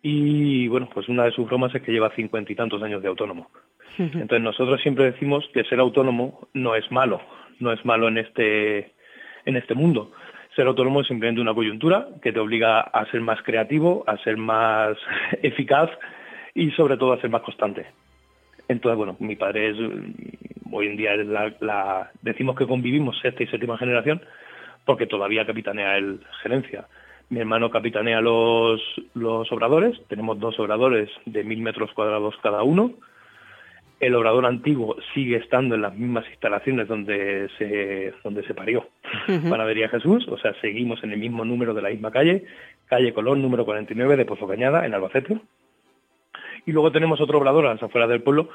y 0.02 0.68
bueno, 0.68 0.88
pues 0.92 1.08
una 1.08 1.24
de 1.24 1.32
sus 1.32 1.46
bromas 1.46 1.74
es 1.74 1.82
que 1.82 1.92
lleva 1.92 2.14
cincuenta 2.14 2.52
y 2.52 2.56
tantos 2.56 2.82
años 2.82 3.02
de 3.02 3.08
autónomo. 3.08 3.50
Entonces 3.98 4.40
nosotros 4.40 4.80
siempre 4.82 5.10
decimos 5.10 5.48
que 5.52 5.64
ser 5.64 5.80
autónomo 5.80 6.48
no 6.52 6.74
es 6.74 6.90
malo, 6.90 7.20
no 7.58 7.72
es 7.72 7.84
malo 7.84 8.08
en 8.08 8.18
este, 8.18 8.92
en 9.44 9.56
este 9.56 9.74
mundo. 9.74 10.12
Ser 10.56 10.66
autónomo 10.66 11.02
es 11.02 11.06
simplemente 11.06 11.42
una 11.42 11.52
coyuntura 11.52 12.08
que 12.22 12.32
te 12.32 12.40
obliga 12.40 12.80
a 12.80 13.04
ser 13.10 13.20
más 13.20 13.42
creativo, 13.42 14.04
a 14.06 14.16
ser 14.24 14.38
más 14.38 14.96
eficaz 15.42 15.90
y 16.54 16.70
sobre 16.70 16.96
todo 16.96 17.12
a 17.12 17.20
ser 17.20 17.28
más 17.28 17.42
constante. 17.42 17.84
Entonces, 18.66 18.96
bueno, 18.96 19.16
mi 19.20 19.36
padre 19.36 19.68
es, 19.68 19.76
hoy 20.72 20.86
en 20.86 20.96
día 20.96 21.12
es 21.12 21.26
la, 21.26 22.10
decimos 22.22 22.56
que 22.56 22.66
convivimos 22.66 23.18
sexta 23.20 23.42
y 23.42 23.46
séptima 23.48 23.76
generación 23.76 24.22
porque 24.86 25.06
todavía 25.06 25.44
capitanea 25.44 25.98
el 25.98 26.20
gerencia. 26.42 26.86
Mi 27.28 27.40
hermano 27.40 27.70
capitanea 27.70 28.22
los, 28.22 28.80
los 29.14 29.52
obradores, 29.52 30.00
tenemos 30.08 30.38
dos 30.40 30.58
obradores 30.58 31.10
de 31.26 31.44
mil 31.44 31.60
metros 31.60 31.92
cuadrados 31.92 32.34
cada 32.42 32.62
uno. 32.62 32.92
El 33.98 34.14
obrador 34.14 34.44
antiguo 34.44 34.96
sigue 35.14 35.36
estando 35.36 35.74
en 35.74 35.82
las 35.82 35.94
mismas 35.94 36.28
instalaciones 36.28 36.86
donde 36.86 37.48
se, 37.56 38.12
donde 38.22 38.42
se 38.46 38.52
parió 38.52 38.86
Panadería 39.48 39.88
Jesús, 39.88 40.28
o 40.28 40.36
sea, 40.36 40.52
seguimos 40.60 41.02
en 41.02 41.12
el 41.12 41.18
mismo 41.18 41.44
número 41.44 41.72
de 41.72 41.82
la 41.82 41.88
misma 41.88 42.10
calle, 42.10 42.44
calle 42.86 43.14
Colón 43.14 43.40
número 43.40 43.64
49 43.64 44.16
de 44.16 44.24
Pozo 44.24 44.46
Cañada, 44.46 44.84
en 44.84 44.94
Albacete. 44.94 45.40
Y 46.66 46.72
luego 46.72 46.92
tenemos 46.92 47.20
otro 47.20 47.38
obrador 47.38 47.66
a 47.66 47.74
las 47.74 47.82
afueras 47.82 48.10
del 48.10 48.22
pueblo 48.22 48.50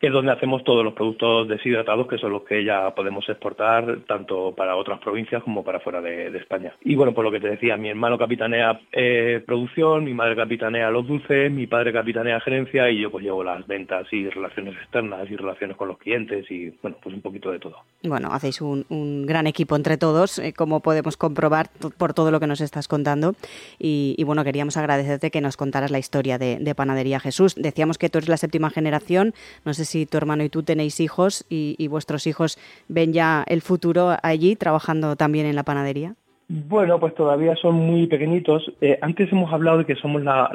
es 0.00 0.12
donde 0.12 0.32
hacemos 0.32 0.62
todos 0.62 0.84
los 0.84 0.94
productos 0.94 1.48
deshidratados, 1.48 2.06
que 2.06 2.18
son 2.18 2.32
los 2.32 2.42
que 2.42 2.64
ya 2.64 2.94
podemos 2.94 3.28
exportar 3.28 4.00
tanto 4.06 4.54
para 4.54 4.76
otras 4.76 5.00
provincias 5.00 5.42
como 5.42 5.64
para 5.64 5.80
fuera 5.80 6.00
de, 6.00 6.28
España. 6.38 6.72
Y 6.84 6.94
bueno, 6.94 7.14
por 7.14 7.24
lo 7.24 7.32
que 7.32 7.40
te 7.40 7.48
decía, 7.48 7.76
mi 7.76 7.88
hermano 7.88 8.16
capitanea 8.16 8.80
eh, 8.92 9.42
producción, 9.44 10.04
mi 10.04 10.14
madre 10.14 10.36
capitanea 10.36 10.88
los 10.90 11.06
dulces, 11.06 11.50
mi 11.50 11.66
padre 11.66 11.92
capitanea 11.92 12.38
gerencia 12.40 12.88
y 12.90 13.00
yo 13.00 13.10
pues 13.10 13.24
llevo 13.24 13.42
las 13.42 13.66
ventas 13.66 14.06
y 14.12 14.28
relaciones 14.28 14.76
externas 14.76 15.28
y 15.28 15.34
relaciones 15.34 15.76
con 15.76 15.88
los 15.88 15.98
clientes 15.98 16.48
y 16.48 16.70
bueno, 16.80 16.96
pues 17.02 17.14
un 17.14 17.22
poquito 17.22 17.50
de 17.50 17.58
todo. 17.58 17.78
Bueno, 18.04 18.28
hacéis 18.30 18.60
un, 18.60 19.26
gran 19.26 19.48
equipo 19.48 19.74
entre 19.74 19.96
todos, 19.98 20.38
eh, 20.38 20.52
como 20.52 20.80
podemos 20.80 21.16
comprobar 21.16 21.70
por 21.96 22.14
todo 22.14 22.30
lo 22.30 22.38
que 22.38 22.46
nos 22.46 22.60
estás 22.60 22.86
contando. 22.86 23.34
Y, 23.78 24.22
bueno, 24.24 24.44
queríamos 24.44 24.76
agradecerte 24.76 25.30
que 25.30 25.40
nos 25.40 25.56
contaras 25.56 25.90
la 25.90 25.98
historia 25.98 26.38
de, 26.38 26.58
de 26.60 26.74
Panadería 26.74 27.18
Jesús. 27.18 27.56
Decíamos 27.56 27.98
que 27.98 28.08
tú 28.08 28.18
eres 28.18 28.28
la 28.28 28.36
séptima 28.36 28.70
generación, 28.70 29.34
no 29.64 29.74
sé 29.74 29.87
si 29.88 30.06
tu 30.06 30.16
hermano 30.16 30.44
y 30.44 30.48
tú 30.48 30.62
tenéis 30.62 31.00
hijos 31.00 31.44
y, 31.48 31.88
vuestros 31.88 32.26
hijos 32.26 32.58
ven 32.88 33.12
ya 33.12 33.44
el 33.46 33.62
futuro 33.62 34.16
allí 34.22 34.56
trabajando 34.56 35.16
también 35.16 35.46
en 35.46 35.56
la 35.56 35.62
panadería. 35.62 36.14
Bueno, 36.48 36.98
pues 36.98 37.14
todavía 37.14 37.54
son 37.56 37.74
muy 37.74 38.06
pequeñitos. 38.06 38.72
Eh, 38.80 38.98
antes 39.02 39.30
hemos 39.30 39.52
hablado 39.52 39.78
de 39.78 39.84
que 39.84 39.96
somos 39.96 40.22
la, 40.22 40.50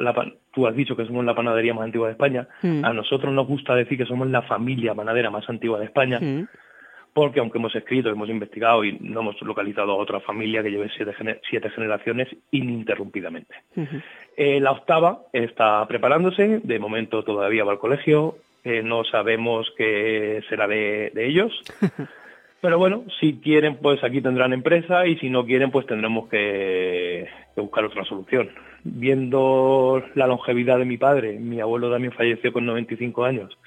tú 0.52 0.66
has 0.66 0.74
dicho 0.74 0.96
que 0.96 1.06
somos 1.06 1.24
la 1.24 1.36
panadería 1.36 1.72
más 1.72 1.84
antigua 1.84 2.08
de 2.08 2.12
España. 2.12 2.48
Mm. 2.62 2.84
A 2.84 2.92
nosotros 2.92 3.32
nos 3.32 3.46
gusta 3.46 3.76
decir 3.76 3.96
que 3.96 4.04
somos 4.04 4.28
la 4.28 4.42
familia 4.42 4.94
panadera 4.94 5.30
más 5.30 5.48
antigua 5.48 5.78
de 5.78 5.84
España. 5.84 6.18
Mm. 6.20 6.48
Porque 7.12 7.38
aunque 7.38 7.58
hemos 7.58 7.76
escrito, 7.76 8.08
hemos 8.08 8.28
investigado 8.28 8.84
y 8.84 8.98
no 9.00 9.20
hemos 9.20 9.40
localizado 9.42 9.92
a 9.92 9.96
otra 9.96 10.18
familia 10.18 10.64
que 10.64 10.70
lleve 10.70 10.90
siete, 10.96 11.70
generaciones 11.70 12.26
ininterrumpidamente. 12.50 13.54
Eh, 14.36 14.58
la 14.58 14.72
octava 14.72 15.20
está 15.32 15.86
preparándose, 15.86 16.60
de 16.64 16.78
momento 16.80 17.22
todavía 17.22 17.62
va 17.62 17.70
al 17.70 17.78
colegio, 17.78 18.34
no 18.64 19.04
sabemos 19.04 19.70
qué 19.76 20.42
será 20.48 20.66
de, 20.66 21.12
ellos. 21.14 21.52
Pero 22.60 22.78
bueno, 22.78 23.04
si 23.20 23.34
quieren, 23.40 23.76
pues 23.76 24.02
aquí 24.02 24.22
tendrán 24.22 24.54
empresa 24.54 25.06
y 25.06 25.18
si 25.18 25.28
no 25.28 25.44
quieren, 25.44 25.70
pues 25.70 25.86
tendremos 25.86 26.28
que, 26.30 27.28
buscar 27.56 27.84
otra 27.84 28.04
solución. 28.04 28.50
Viendo 28.84 30.02
la 30.14 30.26
longevidad 30.26 30.78
de 30.78 30.86
mi 30.86 30.96
padre, 30.96 31.38
mi 31.38 31.60
abuelo 31.60 31.90
también 31.90 32.12
falleció 32.12 32.52
con 32.52 32.64
95 32.64 33.24
años. 33.24 33.58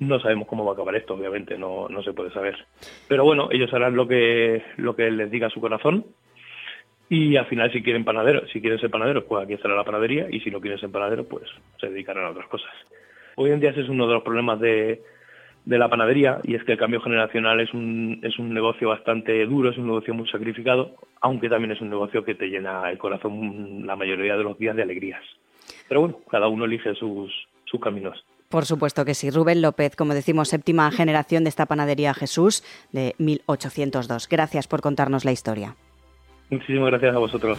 No 0.00 0.18
sabemos 0.18 0.48
cómo 0.48 0.64
va 0.64 0.72
a 0.72 0.74
acabar 0.74 0.96
esto, 0.96 1.14
obviamente, 1.14 1.56
no, 1.56 1.88
no 1.88 2.02
se 2.02 2.12
puede 2.12 2.32
saber. 2.32 2.66
Pero 3.06 3.24
bueno, 3.24 3.48
ellos 3.52 3.72
harán 3.72 3.94
lo 3.94 4.08
que, 4.08 4.62
lo 4.76 4.96
que 4.96 5.10
les 5.10 5.30
diga 5.30 5.48
su 5.50 5.60
corazón. 5.60 6.04
Y 7.08 7.36
al 7.36 7.46
final, 7.46 7.70
si 7.72 7.82
quieren 7.82 8.04
panadero, 8.04 8.46
si 8.48 8.60
quieren 8.60 8.80
ser 8.80 8.90
panaderos, 8.90 9.24
pues 9.24 9.44
aquí 9.44 9.54
estará 9.54 9.76
la 9.76 9.84
panadería. 9.84 10.26
Y 10.30 10.40
si 10.40 10.50
no 10.50 10.60
quieren 10.60 10.80
ser 10.80 10.90
panaderos, 10.90 11.26
pues 11.26 11.44
se 11.80 11.88
dedicarán 11.88 12.24
a 12.24 12.30
otras 12.30 12.48
cosas. 12.48 12.72
Hoy 13.36 13.50
en 13.50 13.60
día 13.60 13.70
ese 13.70 13.82
es 13.82 13.88
uno 13.88 14.06
de 14.06 14.14
los 14.14 14.22
problemas 14.22 14.60
de, 14.60 15.02
de 15.64 15.78
la 15.78 15.88
panadería 15.88 16.40
y 16.42 16.54
es 16.54 16.64
que 16.64 16.72
el 16.72 16.78
cambio 16.78 17.00
generacional 17.00 17.60
es 17.60 17.72
un, 17.72 18.20
es 18.22 18.38
un 18.38 18.52
negocio 18.52 18.88
bastante 18.88 19.44
duro, 19.46 19.70
es 19.70 19.78
un 19.78 19.86
negocio 19.86 20.14
muy 20.14 20.28
sacrificado, 20.28 20.94
aunque 21.20 21.48
también 21.48 21.72
es 21.72 21.80
un 21.80 21.90
negocio 21.90 22.24
que 22.24 22.34
te 22.34 22.48
llena 22.48 22.90
el 22.90 22.98
corazón 22.98 23.86
la 23.86 23.96
mayoría 23.96 24.36
de 24.36 24.44
los 24.44 24.58
días 24.58 24.76
de 24.76 24.82
alegrías. 24.82 25.22
Pero 25.88 26.00
bueno, 26.00 26.20
cada 26.30 26.48
uno 26.48 26.64
elige 26.64 26.94
sus, 26.94 27.32
sus 27.64 27.80
caminos. 27.80 28.24
Por 28.48 28.66
supuesto 28.66 29.04
que 29.04 29.14
sí. 29.14 29.30
Rubén 29.30 29.62
López, 29.62 29.96
como 29.96 30.14
decimos, 30.14 30.48
séptima 30.48 30.90
generación 30.90 31.44
de 31.44 31.48
esta 31.48 31.66
panadería 31.66 32.14
Jesús 32.14 32.62
de 32.92 33.14
1802. 33.18 34.28
Gracias 34.28 34.68
por 34.68 34.80
contarnos 34.80 35.24
la 35.24 35.32
historia. 35.32 35.74
Muchísimas 36.50 36.90
gracias 36.90 37.16
a 37.16 37.18
vosotros. 37.18 37.58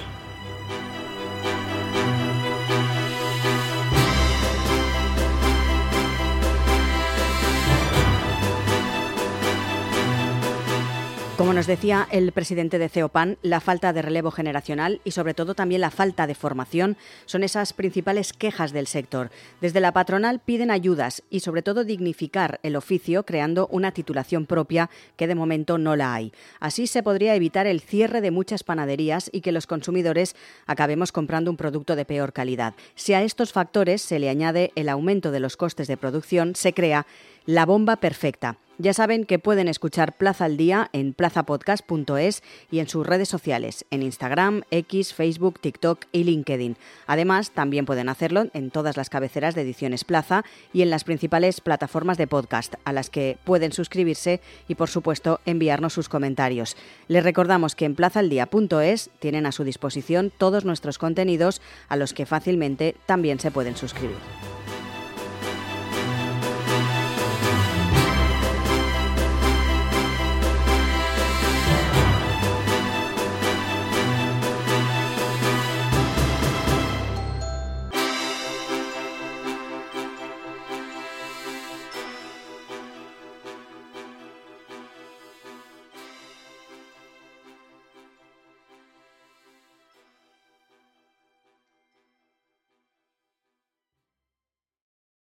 Como 11.38 11.52
nos 11.52 11.68
decía 11.68 12.08
el 12.12 12.32
presidente 12.32 12.80
de 12.80 12.88
CEOPAN, 12.88 13.38
la 13.42 13.60
falta 13.60 13.92
de 13.92 14.02
relevo 14.02 14.32
generacional 14.32 15.02
y 15.04 15.12
sobre 15.12 15.34
todo 15.34 15.54
también 15.54 15.82
la 15.82 15.92
falta 15.92 16.28
de 16.28 16.34
formación 16.34 16.96
son 17.26 17.44
esas 17.44 17.74
principales 17.74 18.32
quejas 18.32 18.72
del 18.72 18.88
sector. 18.88 19.32
Desde 19.60 19.82
la 19.82 19.92
patronal 19.92 20.40
piden 20.40 20.72
ayudas 20.72 21.24
y 21.30 21.42
sobre 21.42 21.62
todo 21.62 21.84
dignificar 21.84 22.62
el 22.64 22.78
oficio 22.78 23.26
creando 23.26 23.68
una 23.70 23.92
titulación 23.92 24.46
propia 24.46 24.90
que 25.18 25.28
de 25.28 25.36
momento 25.36 25.78
no 25.78 25.98
la 25.98 26.14
hay. 26.14 26.32
Así 26.62 26.88
se 26.88 27.04
podría 27.04 27.36
evitar 27.36 27.68
el 27.68 27.82
cierre 27.82 28.22
de 28.22 28.32
muchas 28.32 28.64
panaderías 28.64 29.30
y 29.34 29.42
que 29.42 29.52
los 29.52 29.68
consumidores 29.68 30.38
acabemos 30.68 31.12
comprando 31.12 31.52
un 31.52 31.58
producto 31.58 31.98
de 31.98 32.06
peor 32.06 32.32
calidad. 32.32 32.76
Si 32.96 33.14
a 33.14 33.22
estos 33.24 33.52
factores 33.52 34.02
se 34.02 34.20
le 34.20 34.30
añade 34.30 34.72
el 34.76 34.88
aumento 34.88 35.32
de 35.32 35.42
los 35.42 35.58
costes 35.58 35.90
de 35.90 35.98
producción, 35.98 36.56
se 36.56 36.74
crea 36.74 37.06
la 37.46 37.66
bomba 37.66 37.98
perfecta. 37.98 38.58
Ya 38.78 38.94
saben 38.94 39.26
que 39.26 39.40
pueden 39.40 39.70
escuchar 39.70 40.18
Plaza 40.18 40.46
al 40.46 40.58
Día 40.58 40.90
en 40.92 41.14
plazapodcast.es 41.14 42.44
y 42.70 42.80
en 42.80 42.90
sus 42.90 43.08
redes 43.08 43.30
sociales, 43.30 43.86
en 43.90 44.04
Instagram, 44.04 44.64
X, 44.70 45.14
Facebook, 45.14 45.62
TikTok 45.62 46.06
y 46.12 46.26
LinkedIn. 46.26 46.76
Además, 47.08 47.52
también 47.52 47.86
pueden 47.86 48.10
hacerlo 48.10 48.48
en 48.54 48.72
todas 48.72 48.98
las 48.98 49.10
cabeceras 49.10 49.56
de 49.56 49.62
Ediciones 49.62 50.04
Plaza 50.04 50.44
y 50.74 50.82
en 50.82 50.90
las 50.90 51.06
principales 51.06 51.62
plataformas 51.62 52.18
de 52.18 52.28
podcast, 52.28 52.76
a 52.84 52.92
las 52.92 53.10
que 53.10 53.38
pueden 53.46 53.72
suscribirse 53.72 54.42
y, 54.68 54.76
por 54.76 54.90
supuesto, 54.90 55.40
enviarnos 55.46 55.94
sus 55.94 56.10
comentarios. 56.10 56.76
Les 57.08 57.24
recordamos 57.24 57.76
que 57.76 57.86
en 57.86 57.96
plazaldía.es 57.96 59.10
tienen 59.20 59.46
a 59.46 59.54
su 59.54 59.64
disposición 59.64 60.34
todos 60.38 60.66
nuestros 60.66 60.98
contenidos 60.98 61.62
a 61.88 61.96
los 61.96 62.14
que 62.14 62.26
fácilmente 62.26 62.98
también 63.06 63.40
se 63.40 63.52
pueden 63.52 63.78
suscribir. 63.78 64.18